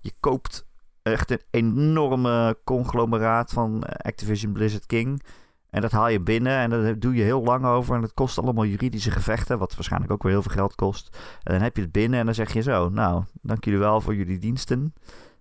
[0.00, 0.66] Je koopt
[1.02, 5.22] echt een enorme conglomeraat van eh, Activision Blizzard King.
[5.70, 7.94] En dat haal je binnen en daar doe je heel lang over.
[7.94, 11.16] En dat kost allemaal juridische gevechten, wat waarschijnlijk ook weer heel veel geld kost.
[11.42, 12.88] En dan heb je het binnen en dan zeg je zo...
[12.88, 14.94] Nou, dank jullie wel voor jullie diensten.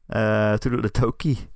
[0.05, 1.49] Eh toen de Toki.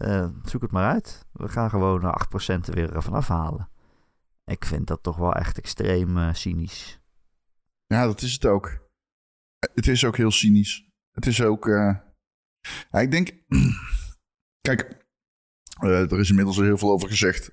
[0.00, 1.26] Eh, zoek het maar uit.
[1.32, 2.14] We gaan gewoon eh,
[2.58, 3.68] 8% er weer van afhalen.
[4.44, 6.99] Ik vind dat toch wel echt extreem eh, cynisch.
[7.94, 8.88] Ja, dat is het ook.
[9.74, 10.90] Het is ook heel cynisch.
[11.10, 11.68] Het is ook.
[11.68, 11.96] eh,
[12.90, 13.28] ja, ik denk.
[14.68, 15.06] Kijk,
[15.80, 17.50] eh, er is inmiddels al heel veel over gezegd.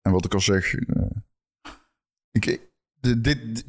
[0.00, 0.74] En wat ik al zeg.
[0.74, 1.10] eh,
[2.30, 3.64] ik, dit,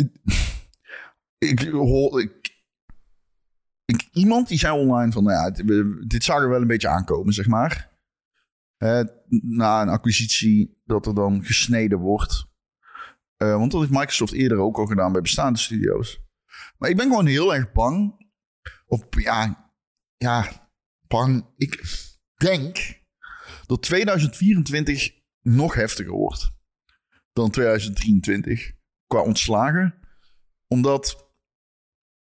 [1.52, 2.22] ik hoor.
[2.22, 2.56] Ik,
[4.12, 5.24] iemand die zei online van.
[5.24, 5.64] Nou ja,
[6.08, 8.00] dit, zagen we wel een beetje aankomen, zeg maar.
[9.42, 12.47] Na een acquisitie, dat er dan gesneden wordt.
[13.38, 16.20] Eh, want dat heeft Microsoft eerder ook al gedaan bij bestaande studio's.
[16.78, 18.26] Maar ik ben gewoon heel erg bang.
[18.86, 19.72] Of ja,
[20.18, 20.70] ja,
[21.08, 21.54] bang.
[21.58, 21.82] Ik
[22.36, 23.02] denk
[23.66, 25.12] dat 2024
[25.42, 26.52] nog heftiger wordt
[27.34, 28.72] dan 2023
[29.08, 30.00] qua ontslagen.
[30.68, 31.32] Omdat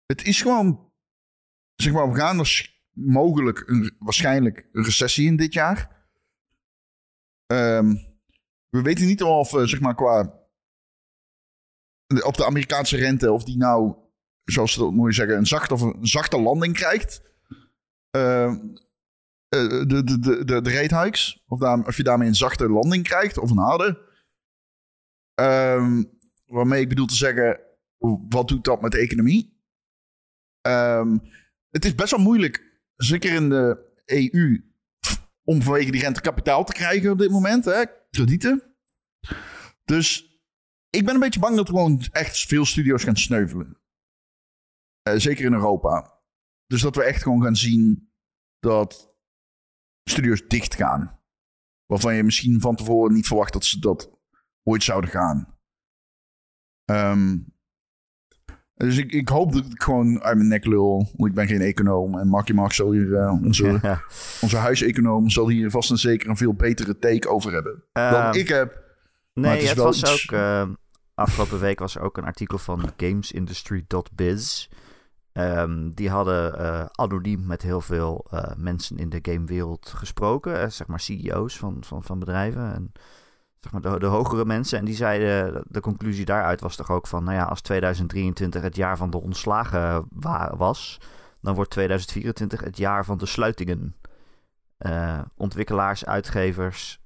[0.05, 0.91] het is gewoon,
[1.75, 6.07] zeg maar, we gaan er mogelijk een, waarschijnlijk een recessie in dit jaar.
[7.45, 7.95] Ehm,
[8.69, 10.42] we weten niet of, eh, zeg maar, qua
[12.21, 13.95] op de Amerikaanse rente, of die nou,
[14.43, 17.21] zoals ze dat mooi zeggen, een zachte of een zachte landing krijgt.
[18.09, 18.57] Ehm,
[19.49, 21.43] eh, de, de, de, de, de rate hikes.
[21.47, 24.11] Of, daar, of je daarmee een zachte landing krijgt, of een harde.
[25.33, 26.03] Ehm,
[26.45, 27.59] waarmee ik bedoel te zeggen,
[28.29, 29.61] wat doet dat met de economie?
[30.61, 31.17] Ehm,
[31.69, 34.71] het is best wel moeilijk, zeker in de EU,
[35.43, 37.65] om vanwege die rente kapitaal te krijgen op dit moment.
[37.65, 37.83] Hè?
[38.09, 38.63] Kredieten.
[39.85, 40.32] Dus
[40.95, 43.77] ik ben een beetje bang dat er gewoon echt veel studio's gaan sneuvelen.
[45.01, 46.21] Eh, zeker in Europa.
[46.67, 48.11] Dus dat we echt gewoon gaan zien
[48.59, 49.15] dat
[50.09, 51.19] studio's dicht gaan.
[51.85, 54.19] Waarvan je misschien van tevoren niet verwacht dat ze dat
[54.63, 55.57] ooit zouden gaan.
[56.85, 57.37] Ehm,
[58.73, 60.97] dus ik, ik hoop dat ik gewoon uit mijn nek lul.
[61.15, 62.19] Want ik ben geen econoom.
[62.19, 64.01] En Marky Mark zal hier, eh, onze, Ja.
[64.41, 67.83] onze huiseconoom, zal hier vast en zeker een veel betere take over hebben.
[67.91, 68.81] Dan Ehm, ik heb.
[69.33, 70.31] Nee, het was iets- ook.
[70.39, 70.69] eh,
[71.15, 74.67] afgelopen week was er ook een artikel van gamesindustry.biz.
[75.31, 80.61] Ehm, die hadden eh, anoniem met heel veel eh, mensen in de gamewereld gesproken.
[80.61, 82.73] eh, zeg maar CEO's van, van, van bedrijven.
[82.73, 82.91] En
[83.59, 84.79] zeg maar de, hogere mensen.
[84.79, 87.23] En die zeiden, de conclusie daaruit was toch ook van...
[87.23, 90.97] Nou ja, als 2023 het jaar van de ontslagen wa- was...
[91.41, 93.95] dan wordt 2024 het jaar van de sluitingen.
[95.35, 97.01] Ontwikkelaars, uitgevers,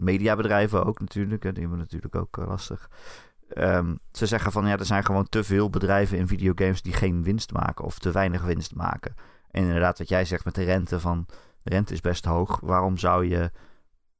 [0.00, 1.42] mediabedrijven ook natuurlijk.
[1.42, 2.90] Die hebben natuurlijk ook eh, lastig.
[3.48, 7.22] Ehm, ze zeggen van ja, er zijn gewoon te veel bedrijven in videogames die geen
[7.22, 9.14] winst maken of te weinig winst maken.
[9.50, 11.26] En inderdaad, wat jij zegt met de rente van
[11.62, 12.60] de rente is best hoog.
[12.60, 13.50] Waarom zou je,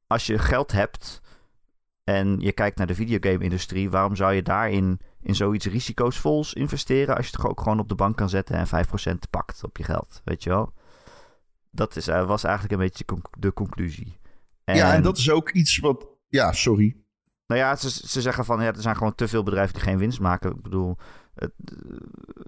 [0.07, 1.21] als je geld hebt
[2.03, 7.27] en je kijkt naar de videogame-industrie, waarom zou je daarin in zoiets risicosvols investeren als
[7.27, 10.21] je het ook gewoon op de bank kan zetten en 5% pakt op je geld,
[10.23, 10.73] weet je wel?
[11.71, 13.05] Dat is, eh, was eigenlijk een beetje
[13.39, 14.19] de conclusie.
[14.65, 16.07] Ja, en dat is ook iets wat...
[16.27, 16.95] Ja, sorry.
[17.47, 19.97] Nou ja, ze, ze zeggen van ja, er zijn gewoon te veel bedrijven die geen
[19.97, 20.51] winst maken.
[20.51, 20.97] Ik bedoel,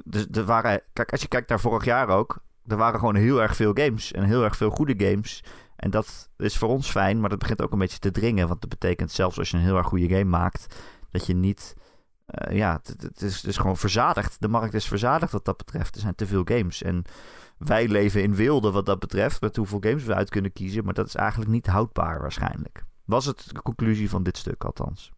[0.03, 3.41] dus er waren, kijk, als je kijkt naar vorig jaar ook, er waren gewoon heel
[3.41, 5.43] erg veel games en heel erg veel goede games.
[5.75, 8.47] En dat is voor ons fijn, maar dat begint ook een beetje te dringen.
[8.47, 10.75] Want dat betekent zelfs als je een heel erg goede game maakt,
[11.11, 11.73] dat je niet.
[12.25, 14.41] eh, ja, het, het is, het is gewoon verzadigd.
[14.41, 15.95] De markt is verzadigd wat dat betreft.
[15.95, 16.83] Er zijn te veel games.
[16.83, 17.03] En
[17.67, 20.83] wij leven in wilde wat dat betreft, met hoeveel games we uit kunnen kiezen.
[20.83, 22.83] Maar dat is eigenlijk niet houdbaar waarschijnlijk.
[23.05, 25.11] Was het de conclusie van dit stuk althans?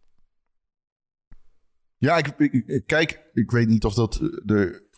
[1.98, 4.12] Ja, ik, kijk, ik weet niet of dat
[4.44, 4.88] de...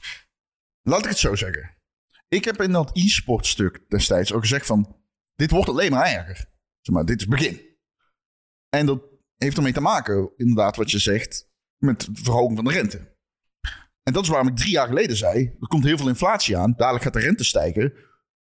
[0.83, 1.77] Laat ik het zo zeggen.
[2.29, 4.97] Ik heb in dat e-sport stuk destijds ook gezegd van...
[5.35, 6.37] Dit wordt alleen maar erger.
[6.81, 7.61] Zeg maar, dit is het begin.
[8.69, 9.03] En dat
[9.37, 11.51] heeft ermee te maken, inderdaad, wat je zegt...
[11.77, 13.17] met de verhoging van de rente.
[14.09, 15.45] En dat is waarom ik drie jaar geleden zei...
[15.61, 17.93] er komt heel veel inflatie aan, dadelijk gaat de rente stijgen...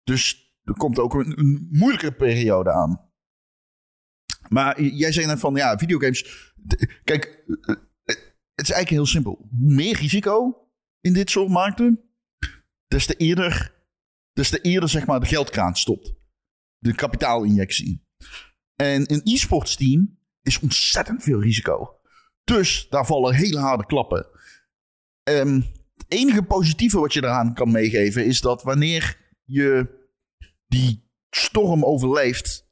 [0.03, 3.11] dus er komt ook een, een moeilijkere periode aan.
[4.49, 6.53] Maar jij zei net van, ja, videogames...
[7.05, 7.77] Kijk, eh,
[8.55, 9.49] het is eigenlijk heel simpel.
[9.59, 10.69] Hoe meer risico
[11.01, 12.01] in dit soort markten,
[12.87, 13.75] des te eerder,
[14.33, 16.14] des te eerder zeg maar, de geldkraan stopt.
[16.79, 18.07] De kapitaalinjectie.
[18.75, 22.01] En een e-sports team is ontzettend veel risico.
[22.45, 24.38] Dus daar vallen hele harde klappen.
[25.29, 25.61] Ehm,
[25.97, 29.89] het enige positieve wat je eraan kan meegeven is dat wanneer je
[30.66, 32.68] die storm overleeft,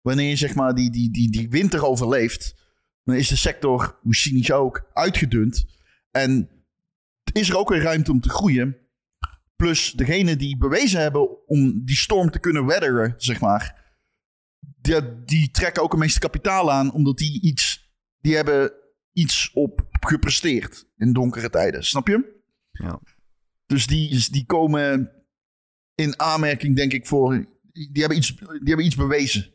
[0.00, 2.54] wanneer je zeg maar die, die, die, die winter overleeft,
[3.04, 5.66] dan is de sector, hoe cynisch ook, uitgedund.
[6.10, 6.48] En
[7.32, 8.76] is er ook weer ruimte om te groeien.
[9.56, 13.94] Plus degene die bewezen hebben om die storm te kunnen weatheren, zeg maar.
[14.80, 18.72] Die, die trekken ook het meeste kapitaal aan, omdat die iets, die hebben
[19.12, 21.84] iets op gepresteerd in donkere tijden.
[21.84, 22.40] Snap je?
[22.72, 23.00] Ja.
[23.66, 25.12] Dus die, die komen
[25.94, 27.46] in aanmerking, denk ik, voor.
[27.72, 29.52] Die hebben iets, die hebben iets bewezen.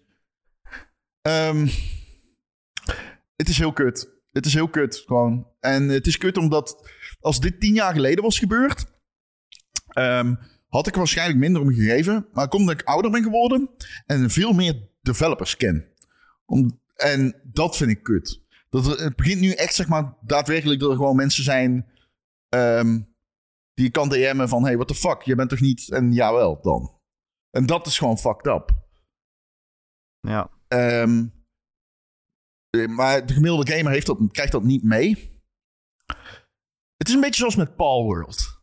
[1.21, 1.67] Ehm,
[3.35, 4.15] het is heel kut.
[4.31, 5.47] Het is heel kut, gewoon.
[5.59, 6.89] En het is kut omdat
[7.19, 8.85] als dit tien jaar geleden was gebeurd,
[9.87, 10.35] ehm,
[10.67, 12.27] had ik waarschijnlijk minder om gegeven.
[12.33, 13.69] Maar omdat ik ouder ben geworden
[14.05, 15.85] en veel meer developers ken.
[16.45, 18.41] Om, en dat vind ik kut.
[18.69, 21.91] Dat er- het begint nu echt, zeg maar, daadwerkelijk dat er gewoon mensen zijn
[22.49, 23.01] ehm,
[23.73, 25.91] die je kan DM'en van, hey, what the fuck, je bent toch niet...
[25.91, 26.99] En jawel, dan.
[27.49, 28.71] En dat is gewoon fucked up.
[30.19, 31.27] Ja, Ehm,
[32.69, 35.35] eh, maar de gemiddelde gamer heeft dat, krijgt dat niet mee.
[36.97, 38.61] Het is een beetje zoals met Palworld.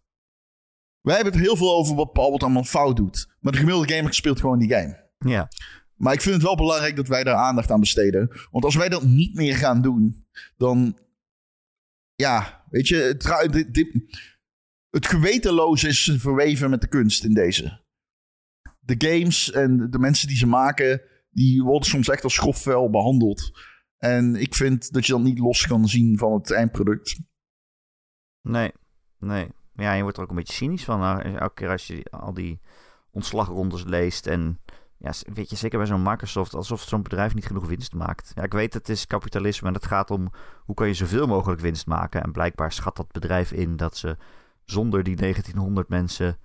[1.00, 3.34] Wij hebben het heel veel over wat Palworld allemaal fout doet.
[3.40, 5.10] Maar de gemiddelde gamer speelt gewoon die game.
[5.18, 5.48] ja.
[6.04, 8.30] Maar ik vind het wel belangrijk dat wij daar aandacht aan besteden.
[8.50, 10.26] Want als wij dat niet meer gaan doen,
[10.56, 10.98] dan.
[12.14, 13.92] Ja, weet je, het, dit,
[14.90, 17.82] het gewetenloos is verweven met de kunst in deze.
[18.80, 23.50] De games en de mensen die ze maken, die worden soms echt als schofvel behandeld.
[23.98, 27.20] En ik vind dat je dat niet los kan zien van het eindproduct.
[28.42, 28.72] Nee,
[29.18, 29.48] nee.
[29.74, 31.20] Ja, je wordt er ook een beetje cynisch van.
[31.20, 32.60] elke keer als je al die
[33.10, 34.26] ontslagrondes leest.
[34.26, 34.60] En
[34.98, 38.32] ja, weet je, zeker bij zo'n Microsoft, alsof zo'n bedrijf niet genoeg winst maakt.
[38.34, 40.30] Ja, ik weet, het is kapitalisme en het gaat om
[40.64, 42.22] hoe kan je zoveel mogelijk winst maken.
[42.22, 44.16] En blijkbaar schat dat bedrijf in dat ze
[44.64, 46.38] zonder die 1900 mensen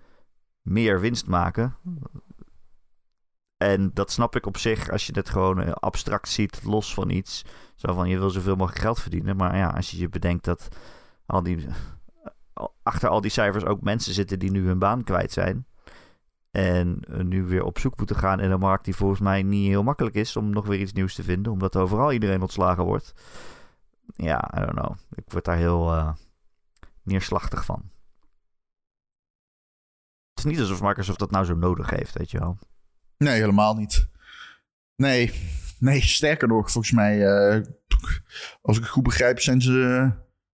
[0.61, 1.75] meer winst maken.
[3.57, 7.09] En dat snap ik op zich als je het gewoon eh, abstract ziet, los van
[7.09, 7.45] iets.
[7.75, 9.35] Zo van, je wil zoveel mogelijk geld verdienen.
[9.35, 10.67] Maar ja, als je je bedenkt dat
[11.25, 11.67] al die,
[12.83, 15.65] achter al die cijfers ook mensen zitten die nu hun baan kwijt zijn.
[16.51, 19.67] En eh, nu weer op zoek moeten gaan in een markt die volgens mij niet
[19.67, 21.51] heel makkelijk is om nog weer iets nieuws te vinden.
[21.51, 23.13] Omdat overal iedereen ontslagen wordt.
[24.15, 24.97] Ja, I don't know.
[25.13, 26.13] Ik word daar heel eh,
[27.03, 27.91] neerslachtig van.
[30.33, 32.57] Het is niet alsof Microsoft dat nou zo nodig heeft, weet je wel.
[33.17, 34.07] Nee, helemaal niet.
[34.95, 35.33] Nee,
[35.79, 37.61] nee sterker nog, volgens mij, eh,
[38.61, 40.11] als ik het goed begrijp, zijn ze.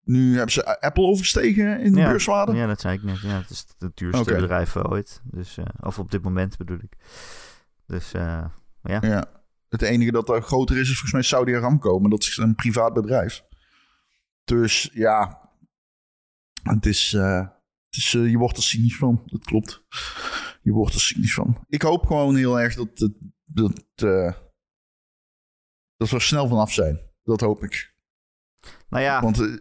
[0.04, 2.52] Nu hebben ze Apple overstegen in de Ja, beurswaarde.
[2.52, 3.20] Ja, dat zei ik net.
[3.20, 5.20] Ja, het is het duurste bedrijf eh, ooit.
[5.24, 6.96] Dus, eh, of op dit moment bedoel ik.
[7.86, 8.44] Dus eh,
[8.82, 8.98] ja.
[9.00, 9.24] Ja.
[9.68, 11.98] Het enige dat er groter is, is volgens mij Saudi Aramco.
[11.98, 13.44] Maar dat is een privaat bedrijf.
[14.44, 15.50] Dus ja,
[16.62, 17.40] het is, eh,
[17.86, 19.22] het is eh, je wordt er cynisch van.
[19.26, 19.84] Dat klopt.
[20.62, 21.64] Je wordt er cynisch van.
[21.68, 23.12] Ik hoop gewoon heel erg dat, dat,
[23.44, 24.32] dat, eh,
[25.96, 27.00] dat we er snel vanaf zijn.
[27.22, 27.94] Dat hoop ik.
[28.88, 29.56] Nou ja, Want eh,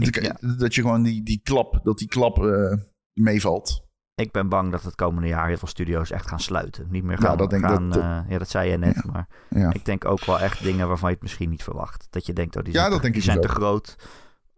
[0.00, 2.76] Ik- dat- dat je gewoon die, die klap, dat die klap eh,
[3.12, 3.90] meevalt.
[4.14, 6.86] ik ben bang dat het komende jaar heel veel studio's echt gaan sluiten.
[6.90, 7.36] Niet meer gaan.
[7.38, 9.04] dat denk gaan, dat- eh, ja, dat zei je net.
[9.04, 9.72] Maar Ja.
[9.72, 12.06] ik denk ook wel echt dingen waarvan je het misschien niet verwacht.
[12.10, 13.96] Dat je denkt, oh, die zijn, dat te, denk die zijn te groot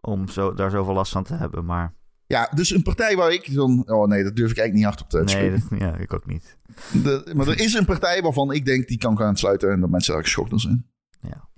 [0.00, 1.64] om zo, daar zoveel last van te hebben.
[1.64, 1.94] Maar
[2.26, 3.82] Ja, dus een partij waar ik dan...
[3.90, 6.58] Oh nee, dat durf ik eigenlijk niet hardop te Nee, dat, ja, ik ook niet.
[7.02, 9.90] De- maar er is een partij waarvan ik denk die kan gaan sluiten en dat
[9.90, 10.86] mensen daar geschokt zijn.
[11.20, 11.48] Ja.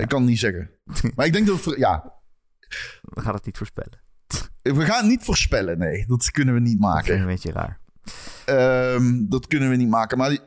[0.00, 0.70] Ik kan het niet zeggen.
[1.16, 1.74] maar ik denk dat...
[1.76, 2.14] Ja,
[3.00, 4.00] We gaan het niet voorspellen.
[4.62, 5.78] we gaan niet voorspellen.
[5.78, 7.20] Nee, dat kunnen we niet Dat is maken.
[7.20, 7.80] een beetje raar.
[8.44, 10.18] Ehm, dat kunnen we niet maken.
[10.18, 10.38] Maar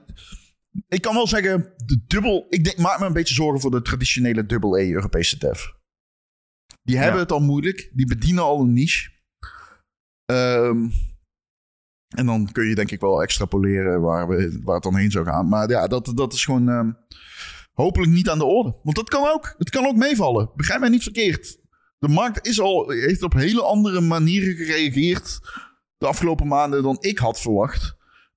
[0.87, 2.45] ik kan wel zeggen, de dubbel.
[2.49, 5.59] Ik denk, maak me een beetje zorgen voor de traditionele dubbel E Europese dev.
[6.83, 7.91] Die hebben het al moeilijk.
[7.93, 9.09] Die bedienen al een niche.
[10.25, 10.89] Ehm,
[12.15, 15.25] en dan kun je denk ik wel extrapoleren waar, we, waar het dan heen zou
[15.25, 15.47] gaan.
[15.47, 16.91] Maar ja, dat, dat is gewoon ehm,
[17.73, 18.79] hopelijk niet aan de orde.
[18.83, 19.55] Want dat kan ook.
[19.57, 20.51] Het kan ook meevallen.
[20.55, 21.58] Begrijp mij niet verkeerd.
[21.99, 25.39] De markt is al, heeft op hele andere manieren gereageerd
[25.97, 27.95] de afgelopen maanden dan ik had verwacht.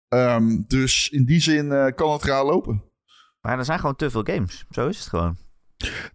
[0.08, 2.82] Ehm, dus in die zin eh, kan het raar lopen.
[3.40, 4.64] Maar er zijn gewoon te veel games.
[4.70, 5.36] Zo is het gewoon.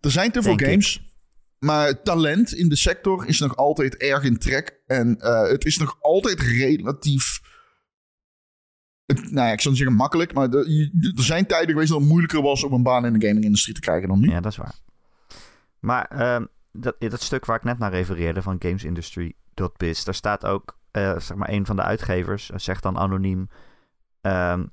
[0.01, 0.67] Er zijn te veel Denk ik.
[0.67, 1.05] games.
[1.59, 4.81] Maar talent in de sector is nog altijd erg in trek.
[4.85, 7.41] En eh, het is nog altijd relatief.
[9.05, 10.33] Het, nou ja, ik zou niet zeggen makkelijk.
[10.33, 10.65] Maar er
[11.15, 14.07] zijn tijden geweest dat het moeilijker was om een baan in de gaming-industrie te krijgen
[14.07, 14.29] dan nu.
[14.29, 14.75] Ja, dat is waar.
[15.79, 20.77] Maar ehm, dat, dat stuk waar ik net naar refereerde van gamesindustry.biz, daar staat ook,
[20.91, 23.49] eh, zeg maar, een van de uitgevers, eh, zegt dan anoniem,
[24.21, 24.65] ehm,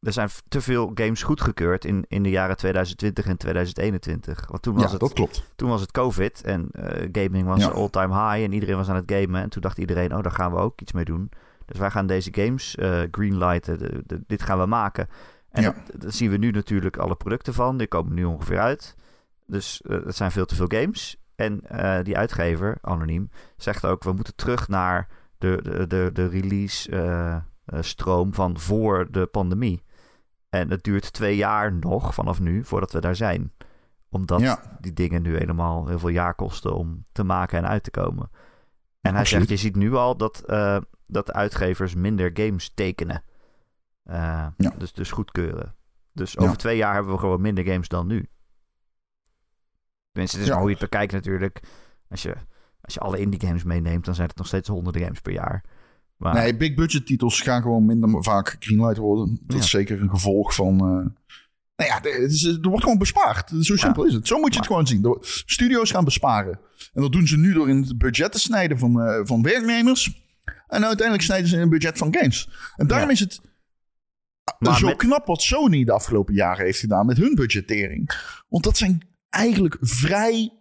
[0.00, 4.46] er zijn te veel games goedgekeurd in, in de jaren 2020 en 2021.
[4.48, 5.50] Want toen was, Ja, het, dat klopt.
[5.56, 7.68] toen was het COVID en eh, gaming was Ja.
[7.68, 9.42] all-time high en iedereen was aan het gamen.
[9.42, 11.30] En toen dacht iedereen, oh, daar gaan we ook iets mee doen.
[11.66, 12.76] Dus wij gaan deze games
[13.10, 15.08] greenlighten, de, de- dit gaan we maken.
[15.50, 15.74] En Ja.
[15.86, 17.76] dat- daar zien we nu natuurlijk alle producten van.
[17.76, 18.96] Die komen nu ongeveer uit.
[19.46, 21.19] Dus eh, het zijn veel te veel games.
[21.40, 24.04] En eh, die uitgever, anoniem, zegt ook...
[24.04, 29.82] we moeten terug naar de, de, de, de release-stroom van voor de pandemie.
[30.48, 33.52] En het duurt twee jaar nog vanaf nu voordat we daar zijn.
[34.08, 34.76] Omdat Ja.
[34.80, 38.30] die dingen nu helemaal heel veel jaar kosten om te maken en uit te komen.
[39.00, 39.48] En hij Absoluut.
[39.48, 40.76] zegt, je ziet nu al dat, eh,
[41.06, 43.22] dat de uitgevers minder games tekenen.
[44.02, 44.72] Eh, Ja.
[44.78, 45.74] dus, dus goedkeuren.
[46.12, 46.42] Dus Ja.
[46.42, 48.28] over twee jaar hebben we gewoon minder games dan nu.
[50.12, 50.48] Tenminste, het is Ja.
[50.52, 51.60] maar hoe je het bekijkt natuurlijk.
[52.08, 52.34] Als je,
[52.80, 55.64] als je alle indie games meeneemt, dan zijn het nog steeds honderden games per jaar.
[56.16, 59.38] Maar Nee, big budget titels gaan gewoon minder vaak greenlight worden.
[59.42, 59.62] Dat Ja.
[59.62, 60.72] is zeker een gevolg van.
[60.72, 60.78] eh,
[61.76, 63.52] nou ja, er, het is- er wordt gewoon bespaard.
[63.60, 64.26] Zo simpel is het.
[64.26, 65.02] Zo moet je het gewoon zien.
[65.02, 66.60] De studio's gaan besparen.
[66.92, 70.22] En dat doen ze nu door in het budget te snijden van, eh, van werknemers.
[70.68, 72.48] En uiteindelijk snijden ze in het budget van games.
[72.76, 73.12] En daarom Ja.
[73.14, 73.40] is het
[74.58, 78.10] Maar zo met- knap wat Sony de afgelopen jaren heeft gedaan met hun budgettering.
[78.48, 80.52] Want dat zijn eigenlijk vrij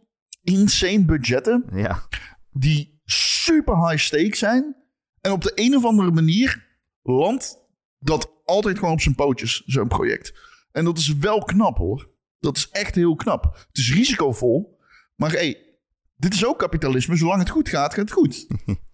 [0.43, 2.07] insane budgetten ja,
[2.51, 4.75] die super high stake zijn.
[5.21, 6.67] En op de een of andere manier
[7.01, 7.57] landt
[7.99, 10.33] dat altijd gewoon op zijn pootjes, zo'n project.
[10.71, 12.09] En dat is wel knap hoor.
[12.39, 13.43] Dat is echt heel knap.
[13.43, 14.79] Het is risicovol.
[15.15, 15.79] Maar hey,
[16.15, 17.15] dit is ook kapitalisme.
[17.15, 18.47] Zolang het goed gaat, gaat het goed.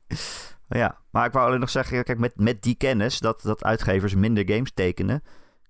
[0.68, 4.16] ja, maar ik wou alleen nog zeggen, kijk, met, met die kennis dat, dat uitgevers
[4.16, 5.24] minder games tekenen,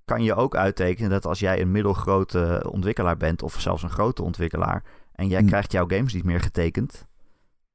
[0.05, 4.23] kan je ook uittekenen dat als jij een middelgrote ontwikkelaar bent, of zelfs een grote
[4.23, 4.83] ontwikkelaar,
[5.13, 5.47] en jij Hm.
[5.47, 7.05] krijgt jouw games niet meer getekend,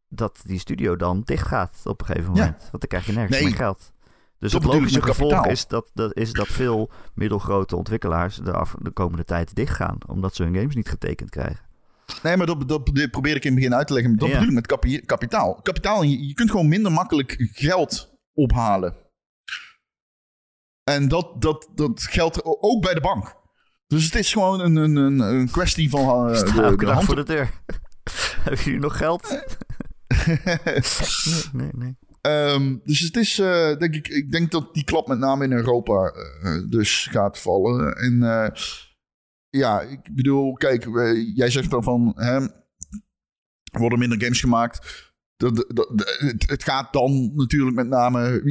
[0.08, 2.40] dat die studio dan dicht gaat op een gegeven Ja.
[2.40, 2.58] moment.
[2.60, 3.46] Want dan krijg je nergens Nee.
[3.46, 3.92] meer geld.
[4.38, 8.74] Dus Dat het logische gevolg is dat, dat, is dat veel middelgrote ontwikkelaars de, af,
[8.78, 11.68] de komende tijd dichtgaan, omdat ze hun games niet getekend krijgen.
[12.22, 14.16] Nee, maar dat, dat, probeer ik in het begin uit te leggen.
[14.16, 14.34] Dat Ja.
[14.34, 15.54] bedoel ik met kapi- kapitaal.
[15.62, 18.94] Kapitaal, je, je kunt gewoon minder makkelijk geld ophalen.
[20.94, 23.34] En dat, dat, dat geldt ook bij de bank.
[23.86, 27.16] Dus het is gewoon een, een, een, een kwestie van uh, de, de hand voor
[27.16, 27.50] de deur.
[28.44, 29.28] Hebben jullie nog geld?
[30.08, 31.96] nee, nee, nee.
[32.20, 35.52] Ehm, dus het is, eh, denk ik, ik denk dat die klap met name in
[35.52, 36.12] Europa
[36.42, 37.96] eh, dus gaat vallen.
[37.96, 38.48] En eh,
[39.50, 42.46] ja, ik bedoel, kijk, eh, jij zegt dan van, hè,
[43.78, 45.08] worden minder games gemaakt.
[45.40, 45.88] Dat, dat,
[46.18, 48.42] het, het gaat dan natuurlijk met name,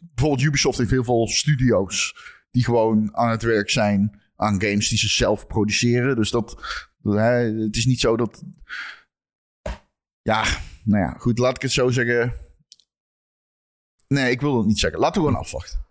[0.00, 2.16] bijvoorbeeld Ubisoft heeft heel veel studio's
[2.50, 6.16] die gewoon aan het werk zijn aan games die ze zelf produceren.
[6.16, 6.50] Dus dat,
[7.02, 8.42] het is niet zo dat,
[10.22, 10.44] ja,
[10.84, 12.32] nou ja, goed, laat ik het zo zeggen.
[14.06, 15.00] Nee, ik wil dat niet zeggen.
[15.00, 15.86] Laten we gewoon afwachten.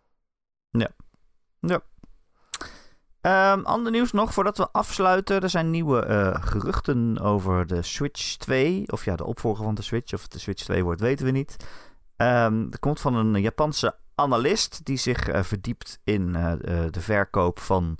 [1.60, 1.84] Ja.
[3.22, 5.42] Ehm, ander nieuws nog voordat we afsluiten.
[5.42, 8.84] Er zijn nieuwe eh, geruchten over de Switch 2.
[8.88, 10.14] Of ja, de opvolger van de Switch.
[10.14, 11.56] Of het de Switch 2 wordt, weten we niet.
[12.16, 16.54] Ehm dat komt van een Japanse analist die zich eh, verdiept in eh,
[16.90, 17.98] de verkoop van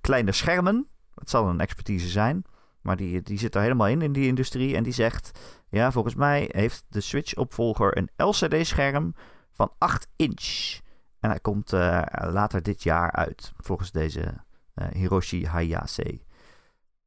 [0.00, 0.88] kleine schermen.
[1.14, 2.44] Het zal een expertise zijn.
[2.80, 4.76] Maar die, die zit er helemaal in, in die industrie.
[4.76, 5.38] En die zegt,
[5.68, 9.14] ja, volgens mij heeft de Switch-opvolger een LCD-scherm
[9.52, 10.80] van 8 inch.
[11.22, 12.02] En hij komt eh,
[12.32, 14.34] later dit jaar uit, volgens deze
[14.74, 16.20] eh, Hiroshi Hayase.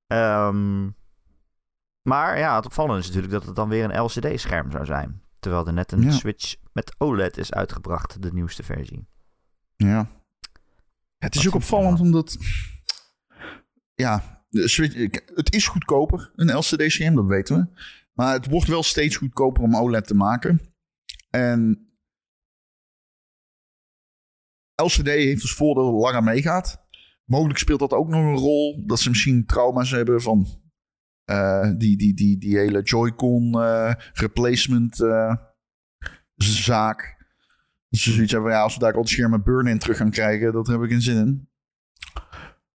[0.07, 0.89] Ehm,
[2.01, 5.22] maar ja, het opvallende is natuurlijk dat het dan weer een LCD-scherm zou zijn.
[5.39, 6.11] Terwijl er net een Ja.
[6.11, 9.07] Switch met OLED is uitgebracht, de nieuwste versie.
[9.76, 10.07] Ja.
[11.18, 12.38] Het is Wat ook opvallend omdat...
[13.95, 14.95] Ja, de Switch,
[15.36, 17.82] het is goedkoper, een LCD-scherm, dat weten we.
[18.13, 20.74] Maar het wordt wel steeds goedkoper om OLED te maken.
[21.30, 21.85] En
[24.76, 26.84] LCD heeft als voordeel dat het langer meegaat.
[27.26, 28.84] Mogelijk speelt dat ook nog een rol.
[28.86, 30.47] Dat ze misschien trauma's hebben van
[31.26, 35.36] eh, die, die, die, die hele Joy-Con eh, replacement eh,
[36.36, 37.23] zaak.
[37.89, 39.97] Dus ze zoiets hebben van, ja, als we daar al het scherm met burn-in terug
[39.97, 41.49] gaan krijgen, dat heb ik geen zin in.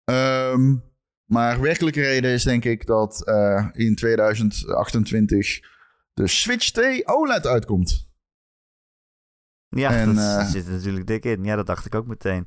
[0.03, 0.75] Ehm,
[1.25, 3.31] maar werkelijke reden is denk ik dat
[3.73, 5.59] in 2028
[6.13, 8.06] de Switch 2 OLED uitkomt.
[9.69, 11.43] Ja, En, dat eh, zit er natuurlijk dik in.
[11.43, 12.45] Ja, dat dacht ik ook meteen.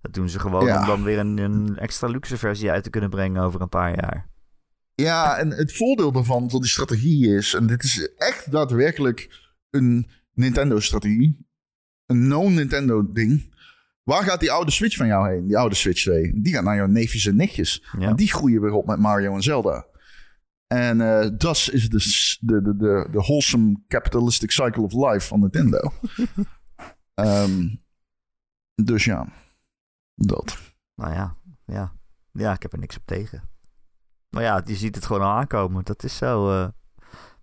[0.00, 0.80] Dat doen ze gewoon Ja.
[0.80, 3.94] om dan weer een, een extra luxe versie uit te kunnen brengen over een paar
[3.94, 4.28] jaar.
[4.94, 10.10] Ja, en het voordeel daarvan van die strategie is, en dit is echt daadwerkelijk een
[10.32, 11.46] Nintendo-strategie,
[12.06, 13.54] een no-Nintendo-ding.
[14.02, 15.46] Waar gaat die oude Switch van jou heen?
[15.46, 16.40] Die oude Switch 2.
[16.42, 17.84] Die gaat naar jouw neefjes en nichtjes.
[17.98, 18.08] Ja.
[18.08, 19.86] En die groeien weer op met Mario en Zelda.
[20.66, 25.78] En eh, dat is de, de, de, de wholesome capitalistic cycle of life van Nintendo.
[27.14, 27.68] Ehm,
[28.74, 29.26] dus ja,
[30.14, 30.58] dat.
[30.94, 31.92] Nou ja, ja.
[32.32, 33.48] Ja, ik heb er niks op tegen.
[34.28, 35.84] Maar ja, je ziet het gewoon al aankomen.
[35.84, 36.50] Dat is zo.
[36.62, 36.68] eh.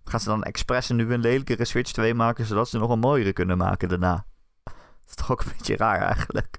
[0.04, 3.32] Gaan ze dan expres nu een lelijkere Switch 2 maken, zodat ze nog een mooiere
[3.32, 4.26] kunnen maken daarna?
[4.64, 4.74] Dat
[5.08, 6.58] is toch ook een beetje raar eigenlijk.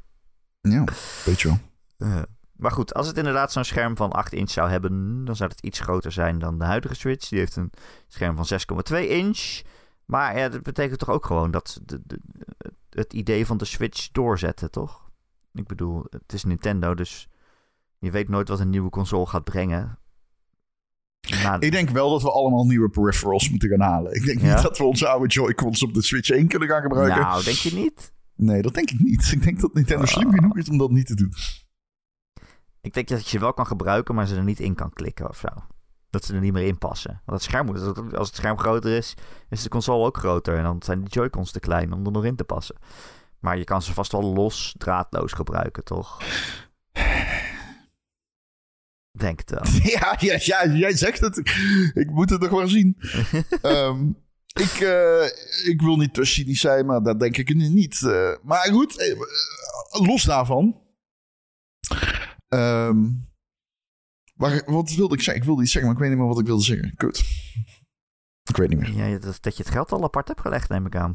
[0.62, 0.84] Ja,
[1.26, 1.58] weet je wel.
[1.98, 5.50] Eh, maar goed, als het inderdaad zo'n scherm van 8 inch zou hebben, dan zou
[5.50, 7.30] het iets groter zijn dan de huidige Switch.
[7.30, 7.72] Die heeft een
[8.08, 8.46] scherm van
[8.94, 9.62] 6,2 inch.
[10.06, 12.20] Maar ja, dat betekent toch ook gewoon dat de, de,
[12.58, 12.74] het
[13.14, 15.10] idee van de Switch doorzetten, toch?
[15.54, 17.28] Ik bedoel, het is Nintendo, dus
[18.00, 20.00] je weet nooit wat een nieuwe console gaat brengen.
[21.60, 24.14] Ik denk wel dat we allemaal nieuwe peripherals moeten gaan halen.
[24.16, 24.54] Ik denk Ja?
[24.54, 27.20] niet dat we onze oude Joy-Cons op de Switch 1 kunnen gaan gebruiken.
[27.22, 28.14] nou, denk je niet?
[28.36, 29.32] Nee, dat denk ik niet.
[29.32, 30.10] Ik denk dat Nintendo Ah.
[30.10, 31.34] slim genoeg is om dat niet te doen.
[32.82, 35.30] Ik denk dat je ze wel kan gebruiken, maar ze er niet in kan klikken
[35.30, 35.48] of zo.
[36.10, 37.22] Dat ze er niet meer in passen.
[37.26, 39.14] Want het scherm moet, als het scherm groter is,
[39.50, 40.58] is de console ook groter.
[40.58, 42.76] En dan zijn de Joy-Cons te klein om er nog in te passen.
[43.40, 46.18] Maar je kan ze vast wel los, draadloos gebruiken, toch?
[49.18, 49.64] Denk het wel.
[49.92, 51.38] Ja, ja, ja, jij zegt het.
[51.94, 52.98] Ik moet het nog maar zien.
[53.62, 54.08] Ehm,
[54.54, 55.26] ik, eh,
[55.66, 58.04] ik wil niet te cynisch zijn, maar dat denk ik nu niet.
[58.04, 59.20] Eh, maar goed, eh,
[59.90, 60.82] los daarvan.
[62.48, 63.08] Ehm,
[64.40, 65.42] waar, wat wilde ik zeggen?
[65.42, 66.96] Ik wilde iets zeggen, maar ik weet niet meer wat ik wilde zeggen.
[66.96, 67.18] Kut.
[68.44, 68.92] Ik weet niet meer.
[69.12, 71.14] Ja, dat, dat je het geld al apart hebt gelegd, neem ik aan.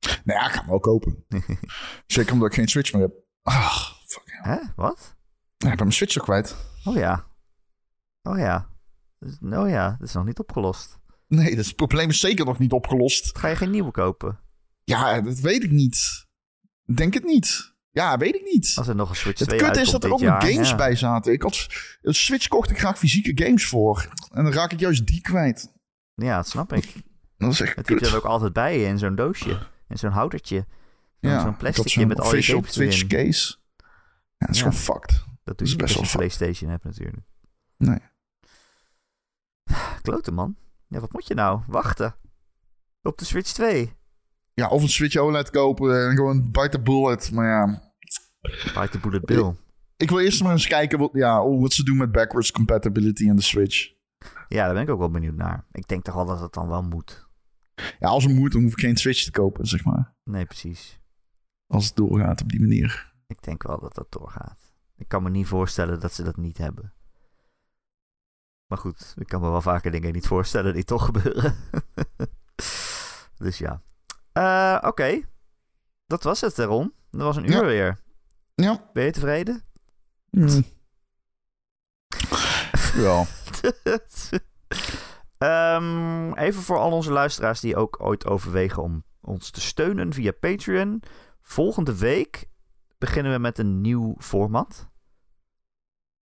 [0.00, 1.24] Nou ja, ik ga hem wel kopen.
[2.06, 3.12] Zeker omdat ik geen Switch meer heb.
[3.42, 4.22] Ah, fuck.
[4.42, 4.56] Hè?
[4.76, 5.16] Wat?
[5.56, 6.56] Ik ben mijn Switch toch kwijt.
[6.84, 7.26] Oh ja.
[8.22, 8.68] Oh ja.
[9.18, 10.98] Dus- Oh ja, dat is nog niet opgelost.
[11.26, 13.38] Nee, dat is- het probleem is zeker nog niet opgelost.
[13.38, 14.40] Ga je geen nieuwe kopen?
[14.84, 16.26] Ja, dat weet ik niet.
[16.94, 17.76] Denk het niet.
[17.90, 18.72] Ja, weet ik niet.
[18.76, 20.76] Als er nog een Switch Het 2 kut is dat er ook nog games ja.
[20.76, 21.32] bij zaten.
[21.32, 21.66] Ik had
[22.02, 24.08] een Switch kocht ik graag fysieke games voor.
[24.32, 25.72] En dan raak ik juist die kwijt.
[26.14, 26.94] Ja, dat snap ik.
[27.36, 28.06] Dat is echt zit kut.
[28.06, 29.66] er ook altijd bij je in zo'n doosje.
[29.88, 30.66] In zo'n houdertje.
[31.20, 33.08] Zo'n ja, zo'n plasticje zo'n met al je games Twitch erin.
[33.08, 33.56] case.
[33.76, 34.62] Ja, het is Ja.
[34.62, 35.24] gewoon fucked.
[35.44, 37.26] Dat doe is je best als je Playstation hebt natuurlijk.
[37.76, 37.98] Nee.
[40.02, 40.56] Klote man.
[40.88, 41.60] Ja, wat moet je nou?
[41.66, 42.14] Wachten.
[43.02, 43.96] Op de Switch 2.
[44.58, 47.32] Ja, of een Switch OLED kopen en gewoon bite the bullet.
[47.32, 47.92] Maar ja,
[48.40, 49.54] Bite the bullet bill.
[49.96, 53.24] ik wil eerst maar eens kijken wat, ja, oh, wat ze doen met backwards compatibility
[53.24, 53.92] in de Switch.
[54.48, 55.66] Ja, daar ben ik ook wel benieuwd naar.
[55.72, 57.28] Ik denk toch wel dat het dan wel moet.
[57.74, 60.16] Ja, als het moet, dan hoef ik geen Switch te kopen, zeg maar.
[60.24, 61.00] Nee, precies.
[61.66, 63.14] Als het doorgaat op die manier.
[63.26, 64.74] Ik denk wel dat dat doorgaat.
[64.96, 66.92] Ik kan me niet voorstellen dat ze dat niet hebben.
[68.66, 71.56] Maar goed, ik kan me wel vaker dingen niet voorstellen die toch gebeuren.
[73.44, 73.82] dus ja.
[74.38, 75.20] Eh, Oké.
[76.06, 76.92] Dat was het, Ron.
[77.10, 77.64] Dat was een uur Ja.
[77.64, 77.98] weer.
[78.54, 78.90] Ja.
[78.92, 79.64] Ben je tevreden?
[80.30, 80.64] Hmm.
[83.04, 83.24] ja.
[85.38, 90.32] Ehm, even voor al onze luisteraars die ook ooit overwegen om ons te steunen via
[90.40, 91.02] Patreon.
[91.42, 92.48] Volgende week
[92.98, 94.88] beginnen we met een nieuw format.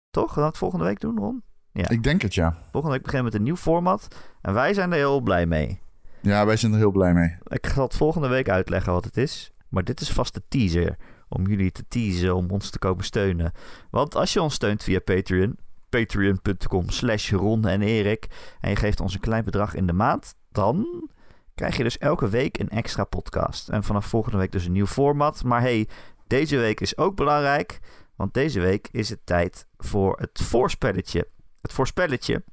[0.10, 0.28] Toch?
[0.34, 1.44] Gaan we dat volgende week doen, Ron?
[1.72, 1.90] Ja.
[1.90, 2.58] Ik denk het, ja.
[2.72, 4.08] Volgende week beginnen we met een nieuw format.
[4.42, 5.82] En wij zijn er heel blij mee.
[6.24, 7.36] Ja, wij zijn er heel blij mee.
[7.48, 9.52] Ik zal het volgende week uitleggen wat het is.
[9.70, 10.96] Maar dit is vast de teaser.
[11.30, 13.52] Om jullie te teasen om ons te komen steunen.
[13.90, 15.58] Want als je ons steunt via Patreon.
[15.90, 18.28] Patreon.com slash Ron en Erik.
[18.60, 20.36] En je geeft ons een klein bedrag in de maand.
[20.52, 21.10] Dan
[21.56, 23.70] krijg je dus elke week een extra podcast.
[23.70, 25.44] En vanaf volgende week dus een nieuw format.
[25.44, 25.88] Maar hey,
[26.28, 27.80] deze week is ook belangrijk.
[28.16, 31.28] Want deze week is het tijd voor het voorspelletje.
[31.62, 32.44] Het voorspelletje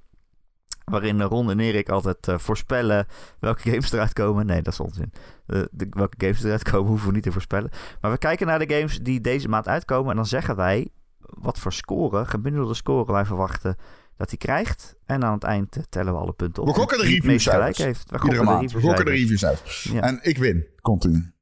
[0.84, 3.06] Waarin Ron en Erik altijd eh, voorspellen
[3.38, 4.46] welke games eruit komen.
[4.46, 5.12] Nee, dat is onzin.
[5.46, 7.70] Eh, de, welke games eruit komen hoeven we niet te voorspellen.
[8.00, 10.10] Maar we kijken naar de games die deze maand uitkomen.
[10.10, 13.76] En dan zeggen wij wat voor score, gemiddelde score wij verwachten
[14.16, 14.96] dat hij krijgt.
[15.06, 16.68] En aan het eind eh, tellen we alle punten op.
[16.68, 18.10] We gokken de gelijk heeft.
[18.10, 18.72] We gokken de maand.
[18.72, 19.84] We gokken de reviewcijfers.
[19.84, 20.02] reviews uit.
[20.02, 20.08] Ja.
[20.08, 20.66] En ik win.
[20.80, 21.32] Continu.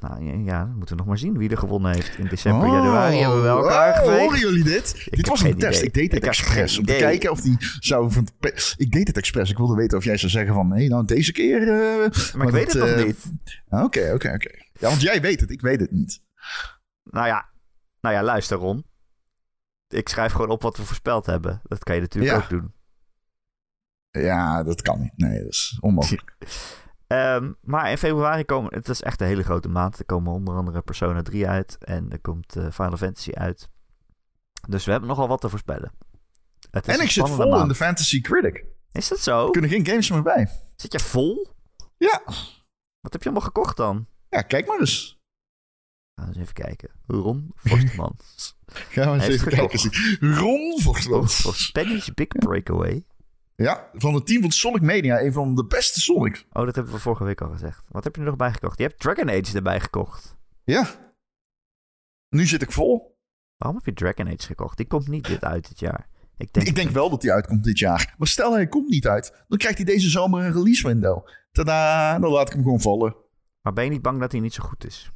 [0.00, 2.18] Nou ja, dan moeten we nog maar zien wie er gewonnen heeft.
[2.18, 5.06] In december, januari hebben we elkaar oh, horen jullie dit?
[5.10, 5.78] dit was een test.
[5.82, 5.86] idee.
[5.88, 6.78] Ik deed het Ik expres.
[6.78, 8.10] Om te kijken of die zou...
[8.12, 8.28] Van,
[8.76, 9.50] ik deed het expres.
[9.50, 10.68] Ik wilde weten of jij zou zeggen van...
[10.68, 11.62] Nee, nou deze keer...
[11.62, 13.24] eh, Maar ik weet het eh, nog niet.
[13.68, 14.50] Oké, oké, oké.
[14.72, 15.50] Ja, want jij weet het.
[15.50, 16.22] Ik weet het niet.
[17.04, 17.48] Nou ja,
[18.00, 18.84] nou ja, luister Ron.
[19.88, 21.60] Ik schrijf gewoon op wat we voorspeld hebben.
[21.64, 22.42] Dat kan je natuurlijk Ja.
[22.42, 22.72] ook doen.
[24.10, 25.12] Ja, dat kan niet.
[25.16, 26.36] Nee, dat is onmogelijk.
[27.06, 28.74] Ehm, maar in februari komen...
[28.74, 29.98] Het is echt een hele grote maand.
[29.98, 31.78] Er komen onder andere Persona 3 uit.
[31.78, 33.68] En er komt eh, Final Fantasy uit.
[34.68, 35.92] Dus we hebben nogal wat te voorspellen.
[36.70, 38.64] Het is En ik zit vol in de Fantasy Critic.
[38.92, 39.44] Is dat zo?
[39.44, 40.48] Er kunnen geen games meer bij.
[40.76, 41.52] Zit je vol?
[41.96, 42.22] Ja.
[43.00, 44.06] Wat heb je allemaal gekocht dan?
[44.28, 45.22] Ja, kijk maar eens.
[46.14, 46.90] Gaan we eens even kijken.
[47.06, 48.16] Ron Forstman.
[48.94, 49.90] Gaan we eens even kijken.
[50.38, 51.70] Ron Vorsland.
[51.72, 53.06] Penny's Big Breakaway.
[53.56, 55.20] Ja, van het team van Sonic Media.
[55.20, 56.44] Een van de beste Sonics.
[56.52, 57.84] Oh, dat hebben we vorige week al gezegd.
[57.88, 58.78] Wat heb je er nog bij gekocht?
[58.78, 60.36] Je hebt Dragon Age erbij gekocht.
[60.64, 60.88] Ja.
[62.28, 63.18] Nu zit ik vol.
[63.56, 64.76] Waarom heb je Dragon Age gekocht?
[64.76, 66.08] Die komt niet dit uit dit jaar.
[66.36, 68.14] Ik denk, Ik denk wel dat hij uitkomt dit jaar.
[68.18, 69.44] Maar stel hij komt niet uit.
[69.48, 71.28] Dan krijgt hij deze zomer een release window.
[71.52, 73.16] Tada, dan laat ik hem gewoon vallen.
[73.60, 75.10] Maar ben je niet bang dat hij niet zo goed is?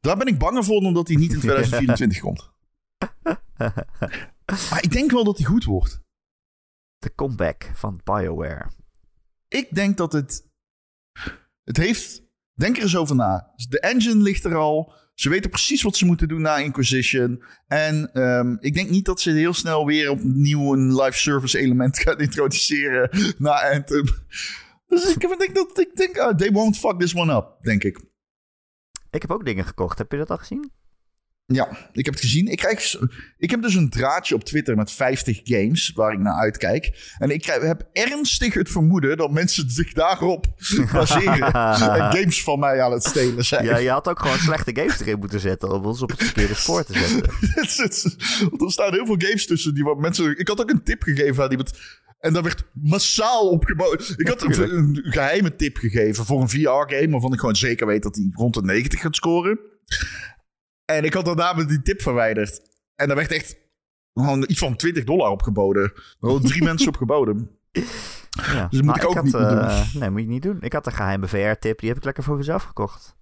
[0.00, 2.50] Daar ben ik banger voor dan dat hij niet in 2024 komt.
[4.70, 6.00] Maar ik denk wel dat hij goed wordt.
[6.98, 8.70] De comeback van BioWare.
[9.48, 10.50] Ik denk dat het...
[11.64, 12.24] Het heeft...
[12.54, 13.52] Denk er eens over na.
[13.68, 14.92] De engine ligt er al.
[15.14, 17.42] Ze weten precies wat ze moeten doen na Inquisition.
[17.66, 21.98] En ehm, ik denk niet dat ze heel snel weer opnieuw een live service element
[22.02, 24.04] gaan introduceren na Anthem.
[24.86, 28.00] Dus ik denk dat ik denk, ah, they won't fuck this one up, denk ik.
[29.10, 29.98] Ik heb ook dingen gekocht.
[29.98, 30.72] Heb je dat al gezien?
[31.52, 32.46] Ja, ik heb het gezien.
[32.46, 32.94] Ik, krijg,
[33.38, 37.14] ik heb dus een draadje op Twitter met 50 games waar ik naar uitkijk.
[37.18, 40.46] En ik krijg- heb ernstig het vermoeden dat mensen zich daarop
[40.92, 41.52] baseren.
[41.52, 43.64] en games van mij aan het stelen zijn.
[43.64, 46.54] Ja, je had ook gewoon slechte games erin moeten zetten om ons op het verkeerde
[46.54, 47.30] spoor te zetten.
[48.50, 50.38] Want er staan heel veel games tussen die wat mensen.
[50.38, 51.72] Ik had ook een tip gegeven aan iemand.
[52.20, 54.14] En daar werd massaal opgebouwd.
[54.16, 57.08] Ik had een, een geheime tip gegeven voor een VR-game.
[57.10, 59.58] waarvan ik gewoon zeker weet dat hij rond de 90 gaat scoren.
[60.86, 62.60] En ik had daarna met die tip verwijderd.
[62.94, 63.56] En daar werd echt
[64.14, 65.82] gewoon iets van 20 dollar opgeboden.
[65.82, 67.50] Er hadden drie mensen op geboden.
[67.72, 67.82] Ja.
[68.42, 69.58] Dus dat moet ik ook had, niet doen.
[69.58, 70.56] eh, Nee, moet je niet doen.
[70.60, 71.78] Ik had een geheime VR-tip.
[71.78, 73.16] Die heb ik lekker voor mezelf gekocht.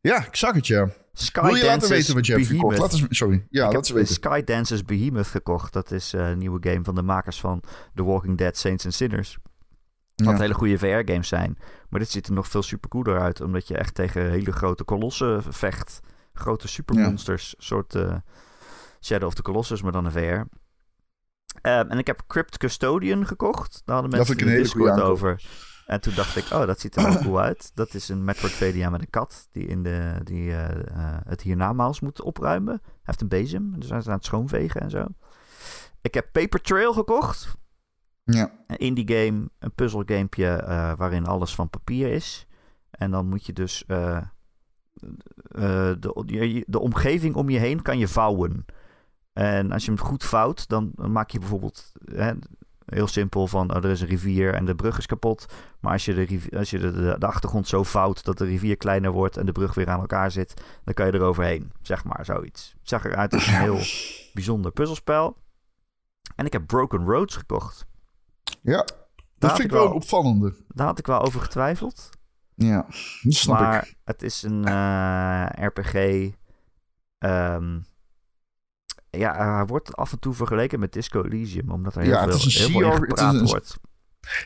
[0.00, 0.88] Ja, ik zag het ja.
[1.12, 2.78] Sky Wil je laten weten wat je hebt gekocht?
[2.78, 3.46] Laat eens, sorry.
[3.50, 4.14] Ja, ik laat heb weten.
[4.14, 5.72] Sky Dances Behemoth gekocht.
[5.72, 7.62] Dat is eh, een nieuwe game van de makers van
[7.94, 9.38] The Walking Dead, Saints and Sinners.
[10.14, 10.40] Wat Ja.
[10.40, 11.58] hele goede VR-games zijn.
[11.88, 13.40] Maar dit ziet er nog veel super cooler uit.
[13.40, 16.00] Omdat je echt tegen hele grote kolossen vecht.
[16.32, 17.54] Grote supermonsters.
[17.56, 18.16] Een soort eh,
[19.00, 20.42] Shadow of the Colossus, maar dan een VR.
[21.60, 23.82] Ehm, en ik heb Crypt Custodian gekocht.
[23.84, 25.42] Daar hadden mensen in Discord over.
[25.86, 27.70] En toen dacht ik, oh, dat ziet er wel cool uit.
[27.74, 32.00] Dat is een Metroidvania met een kat die, in de, die eh, eh, het hiernamaals
[32.00, 32.80] moet opruimen.
[32.82, 35.06] Hij heeft een bezem, dus hij is aan het schoonvegen en zo.
[36.00, 37.56] Ik heb Paper Trail gekocht.
[38.24, 38.50] Ja.
[38.66, 42.46] Een indie game, een puzzelgamepje eh waarin alles van papier is.
[42.90, 43.84] En dan moet je dus
[45.98, 48.64] de, je- de omgeving om je heen kan je vouwen.
[49.32, 52.32] En als je hem goed vouwt, dan maak je bijvoorbeeld hè,
[52.86, 55.46] heel simpel van oh, er is een rivier en de brug is kapot.
[55.80, 58.76] Maar als je, de, als je de, de, de achtergrond zo vouwt dat de rivier
[58.76, 61.72] kleiner wordt en de brug weer aan elkaar zit, dan kan je eroverheen.
[61.82, 62.74] Zeg maar zoiets.
[62.78, 63.78] Het zag eruit als een heel
[64.34, 65.36] bijzonder puzzelspel.
[66.36, 67.86] En ik heb Broken Roads gekocht.
[68.62, 68.86] Ja, Daar
[69.38, 70.54] dat had vind ik wel een opvallende.
[70.68, 72.10] Daar had ik wel over getwijfeld.
[72.54, 72.86] Ja,
[73.22, 73.94] dat snap maar ik.
[74.04, 75.94] het is een eh, RPG.
[77.18, 77.80] ehm,
[79.10, 81.70] ja, hij wordt af en toe vergeleken met Disco Elysium.
[81.70, 83.78] Omdat er heel, Ja, het veel, is een heel CR het is een- wordt.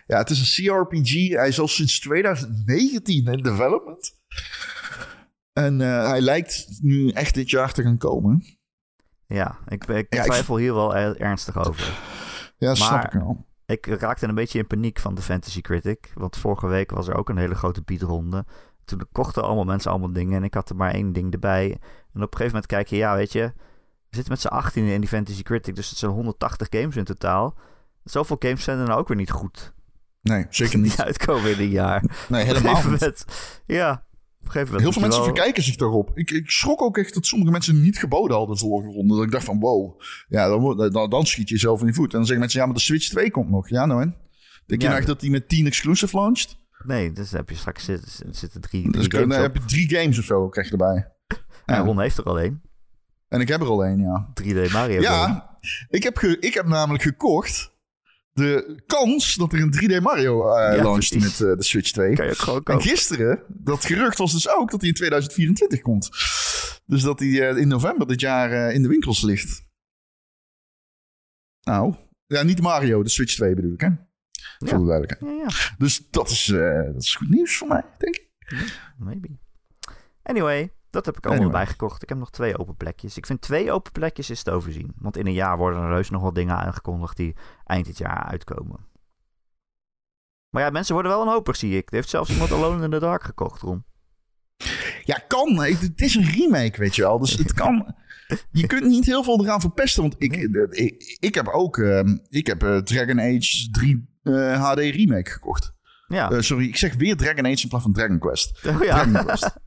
[0.06, 1.28] Ja, het is een CRPG.
[1.32, 4.14] Hij is al sinds 2019 in development.
[5.52, 8.44] En eh, hij lijkt nu echt dit jaar te gaan komen.
[9.26, 11.84] Ja, ik, ik Ja, ik- twijfel hier wel er- ernstig over.
[12.58, 13.45] Ja, dat snap ik wel.
[13.66, 16.10] Ik raakte een beetje in paniek van de Fantasy Critic.
[16.14, 18.44] Want vorige week was er ook een hele grote biedronde.
[18.84, 20.36] Toen kochten allemaal mensen allemaal dingen.
[20.36, 21.70] En ik had er maar één ding erbij.
[22.12, 23.42] En op een gegeven moment kijk je, ja, weet je.
[24.08, 25.74] We zitten met z'n 18 in die Fantasy Critic.
[25.74, 27.58] Dus het zijn 180 games in totaal.
[28.04, 29.72] Zoveel games zijn er nou ook weer niet goed.
[30.22, 31.00] Nee, zeker Die niet.
[31.02, 32.26] uitkomen in een jaar.
[32.28, 33.24] Nee, helemaal niet.
[33.66, 34.04] ja,
[34.48, 34.82] op een gegeven moment.
[34.82, 36.10] Heel veel mensen wel- verkijken zich daarop.
[36.14, 39.14] Ik, ik schrok ook echt dat sommige mensen niet geboden hadden de vorige ronde.
[39.14, 42.04] Dat ik dacht van wow, ja, dan, dan, dan schiet je jezelf in je voet.
[42.10, 43.68] En dan zeggen mensen, ja, maar de Switch 2 komt nog.
[43.68, 44.14] Ja, nou en?
[44.66, 46.58] Denk je nou echt dat hij met 10 exclusive launcht?
[46.84, 49.64] Nee, dus dan heb je straks zitten, zitten drie, drie Dus dan games heb je
[49.64, 51.12] drie games of zo krijg je erbij.
[51.64, 51.80] En Ja.
[51.80, 52.62] Ron heeft er al één.
[53.28, 54.32] En ik heb er al één, ja.
[54.42, 55.00] 3D Mario.
[55.00, 57.74] Ja, ik heb, ge- ik heb namelijk gekocht
[58.36, 61.38] de kans dat er een 3D Mario Ja, launcht precies.
[61.38, 62.14] met eh, de Switch 2.
[62.14, 65.80] Kan je ook gewoon En gisteren, dat gerucht was dus ook dat hij in 2024
[65.80, 66.08] komt.
[66.86, 69.64] Dus dat hij eh, in november dit jaar in de winkels ligt.
[71.60, 71.94] Nou,
[72.26, 73.88] ja, niet Mario, de Switch 2 bedoel ik, hè?
[74.58, 75.20] Voor de duidelijkheid.
[75.20, 75.74] Ja, ja.
[75.78, 76.44] Dus dat is,
[76.92, 78.30] dat is goed nieuws voor mij, denk ik.
[78.98, 79.28] Maybe.
[80.22, 81.64] Anyway, dat heb ik allemaal Anyway.
[81.64, 82.02] bijgekocht.
[82.02, 83.16] Ik heb nog twee open plekjes.
[83.16, 84.92] Ik vind twee open plekjes is te overzien.
[84.98, 87.34] Want in een jaar worden er heus nog wel dingen aangekondigd die
[87.64, 88.86] eind dit jaar uitkomen.
[90.50, 91.88] Maar ja, mensen worden wel wanhopig, zie ik.
[91.88, 93.84] Er heeft zelfs iemand Alone in the Dark gekocht, Ron.
[95.04, 95.58] Ja, kan.
[95.62, 97.18] Het is een remake, weet je wel.
[97.18, 97.94] Dus het kan.
[98.50, 100.02] Je kunt niet heel veel eraan verpesten.
[100.02, 104.62] Want ik, eh, ik, ik heb ook ehm, ik heb, eh, Dragon Age 3 eh,
[104.64, 105.74] HD remake gekocht.
[106.08, 108.66] Ja, sorry, ik zeg weer Dragon Age in plaats van Dragon Quest.
[108.66, 109.02] oh, ja.
[109.02, 109.54] Dragon Quest.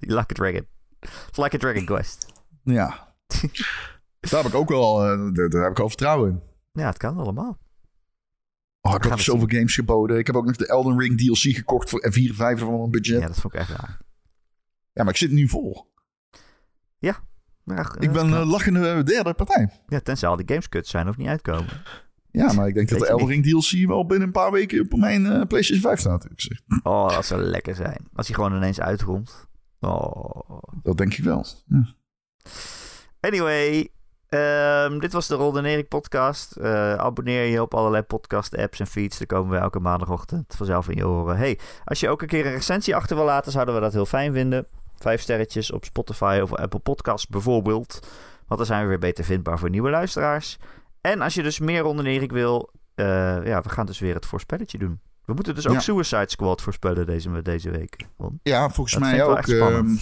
[0.00, 0.66] like a dragon.
[1.00, 2.26] It's like a dragon quest.
[2.62, 3.14] Ja.
[4.30, 6.42] Daar heb ik ook wel, eh, daar, heb ik wel vertrouwen in.
[6.72, 7.58] Ja, het kan allemaal.
[8.80, 10.18] Oh, ik heb we zoveel games geboden.
[10.18, 13.14] Ik heb ook nog de Elden Ring DLC gekocht voor 4 vijfde van mijn budget.
[13.14, 13.26] Ja, Ja.
[13.26, 14.00] dat vond ik echt raar.
[14.92, 15.88] maar ik zit nu vol.
[17.64, 19.70] Maar, Ik ben uh, een lachende derde partij.
[19.86, 21.82] ja, tenzij al die games kut zijn of niet uitkomen.
[22.30, 24.98] Ja, maar ik denk dat de Elden Ring DLC wel binnen een paar weken op
[24.98, 26.24] mijn eh, PlayStation 5 staat.
[26.24, 28.08] Ik zeg, Oh, dat zou lekker zijn.
[28.12, 29.48] Als hij gewoon ineens uitkomt.
[29.80, 30.62] Oh.
[30.82, 31.44] dat denk ik wel.
[31.66, 31.94] Ja.
[33.20, 33.88] Anyway,
[34.28, 36.56] ehm, dit was de Ron en Erik podcast.
[36.56, 39.18] Eh, abonneer je op allerlei podcast apps en feeds.
[39.18, 41.36] Dan komen we elke maandagochtend vanzelf in je horen.
[41.36, 44.06] Hey, als je ook een keer een recensie achter wil laten, zouden we dat heel
[44.06, 44.66] fijn vinden.
[44.98, 48.00] Vijf sterretjes op Spotify of Apple Podcasts bijvoorbeeld.
[48.46, 50.58] Want dan zijn we weer beter vindbaar voor nieuwe luisteraars.
[51.00, 53.06] En als je dus meer Ron en Erik wil, eh,
[53.46, 55.00] ja, we gaan dus weer het voorspelletje doen.
[55.24, 55.80] We moeten dus ook Ja.
[55.80, 58.06] Suicide Squad voorspellen deze, deze week.
[58.42, 59.46] Ja, volgens mij ook.
[59.46, 59.96] ehm,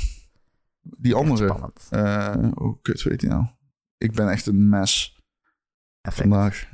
[0.80, 1.46] die andere.
[1.48, 1.86] Spannend.
[1.90, 3.46] eh oh, kut, weet je nou.
[3.98, 5.22] Ik ben echt een mes
[6.00, 6.28] Effect.
[6.28, 6.68] vandaag.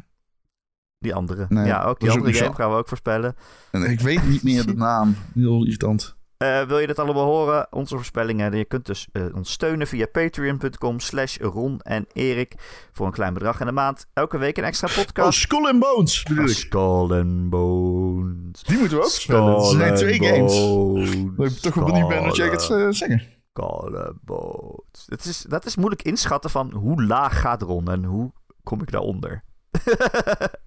[0.98, 1.46] Die andere.
[1.48, 3.36] Nee, ja, ook die andere game gaan we ook voorspellen.
[3.70, 5.16] En ik weet niet meer de naam.
[5.34, 6.16] Heel irritant.
[6.36, 7.66] Eh, wil je dit allemaal horen?
[7.70, 8.56] Onze voorspellingen.
[8.56, 12.54] Je kunt dus eh, ons steunen via patreon.com slash Ron en Erik.
[12.92, 14.06] Voor een klein bedrag in de maand.
[14.12, 15.38] Elke week een extra Oh, podcast.
[15.38, 16.50] Skull and Bones bedoel ik.
[16.56, 18.62] Skull and Bones.
[18.62, 19.54] Die moeten we ook spelen.
[19.56, 21.36] Er zijn twee games.
[21.36, 23.22] Dat ik toch wel benieuwd ben wat jij gaat eh, zeggen.
[23.52, 25.04] Skull and Bones.
[25.06, 28.32] Dat is, dat is moeilijk inschatten van hoe laag gaat Ron en hoe
[28.62, 29.42] kom ik daaronder.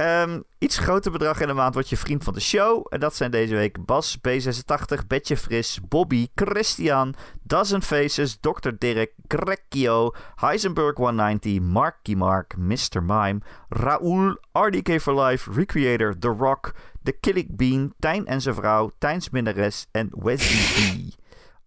[0.00, 2.86] Ehm, iets groter bedrag in de maand wordt je vriend van de show.
[2.88, 8.70] En dat zijn deze week Bas, B86, Betje Fris, Bobby, Christian, Dozen Faces, Dr.
[8.78, 13.02] Dirk, Grekio, Heisenberg 190, Marky Mark, Mr.
[13.02, 13.38] Mime,
[13.68, 19.30] Raoul, RDK for Life, Recreator, The Rock, The Killing Bean, Tijn en zijn vrouw, Tijns
[19.30, 21.12] Minnares en Wesley.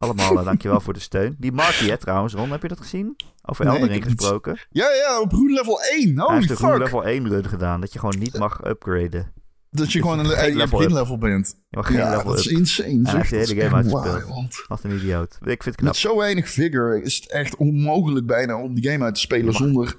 [0.04, 1.36] Allemaal eh, dankjewel voor de steun.
[1.39, 2.34] Die Marky, hè, trouwens.
[2.34, 3.16] Ron, heb je dat gezien?
[3.45, 4.58] Over Nee, gesproken.
[4.70, 6.16] Ja, ja, op Roen level 1.
[6.16, 7.82] Hij Holy heeft de level 1 run gedaan.
[7.82, 9.34] Dat je gewoon niet mag upgraden.
[9.70, 11.56] Dat je gewoon een je level level bent.
[11.70, 12.99] Geen Ja, level dat is insane.
[13.04, 14.26] Hij heeft de Dat hele is game echt uitgespeeld.
[14.28, 14.66] wild.
[14.68, 15.38] Wat een idioot.
[15.41, 15.88] Ik vind het knap.
[15.88, 19.45] Met zo weinig vigor is het echt onmogelijk bijna om die game uit te spelen
[19.45, 19.95] mag- zonder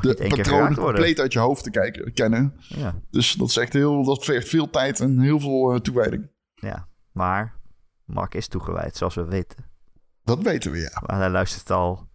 [0.00, 2.54] de patronen compleet uit je hoofd te kijken, kennen.
[2.58, 6.28] Ja, Dus dat is echt heel, dat vergt veel tijd en heel veel eh, toewijding.
[6.54, 6.88] ja.
[7.12, 7.54] Maar
[8.06, 9.64] Mark is toegewijd, zoals we weten.
[10.24, 11.02] Dat weten we, ja.
[11.06, 12.06] Maar hij luistert al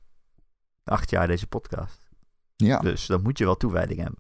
[0.84, 2.10] acht jaar deze podcast.
[2.56, 4.20] Ja, Dus dan moet je wel toewijding hebben.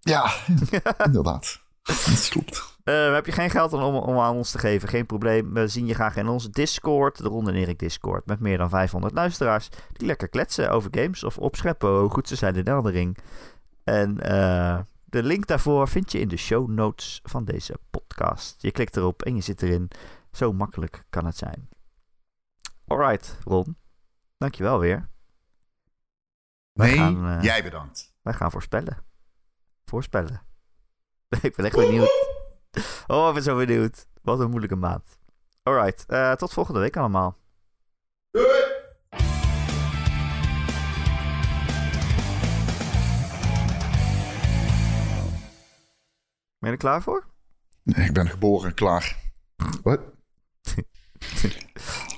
[0.00, 0.32] ja
[1.04, 1.60] inderdaad.
[1.82, 2.70] Dat klopt.
[2.84, 4.88] Eh, heb je geen geld om, om aan ons te geven?
[4.88, 5.52] Geen probleem.
[5.52, 8.26] We zien je graag in onze Discord, de Ron en Erik Discord.
[8.26, 12.36] Met meer dan 500 luisteraars die lekker kletsen over games of opscheppen hoe goed ze
[12.36, 13.18] zijn in Elden Ring.
[13.84, 18.62] En eh, de link daarvoor vind je in de show notes van deze podcast.
[18.62, 19.90] Je klikt erop en je zit erin.
[20.32, 21.68] Zo makkelijk kan het zijn.
[22.86, 23.76] Alright, Ron.
[24.36, 25.10] Dankjewel weer.
[26.72, 28.14] Wij Nee, gaan, eh, jij bedankt.
[28.22, 29.04] Wij gaan voorspellen.
[29.84, 30.42] Voorspellen.
[31.42, 32.10] ik ben echt benieuwd.
[33.06, 34.06] Oh, ik ben zo benieuwd.
[34.22, 35.18] Wat een moeilijke maat.
[35.62, 37.38] Alright, eh, tot volgende week allemaal.
[46.58, 47.26] Ben je er klaar voor?
[47.82, 49.32] Nee, ik ben geboren, klaar.
[49.82, 50.00] Wat?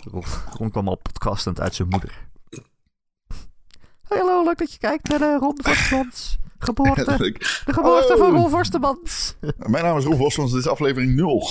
[0.12, 0.24] Ron,
[0.59, 2.28] Ron kwam al podcastend uit zijn moeder.
[4.02, 7.05] Hallo, leuk dat je kijkt naar de Ron Vorstemans geboorte.
[7.64, 8.16] De geboorte Hallo.
[8.16, 9.36] van Ron Vorstemans.
[9.56, 11.51] Mijn naam is Roel Vosmans, dit is aflevering 0.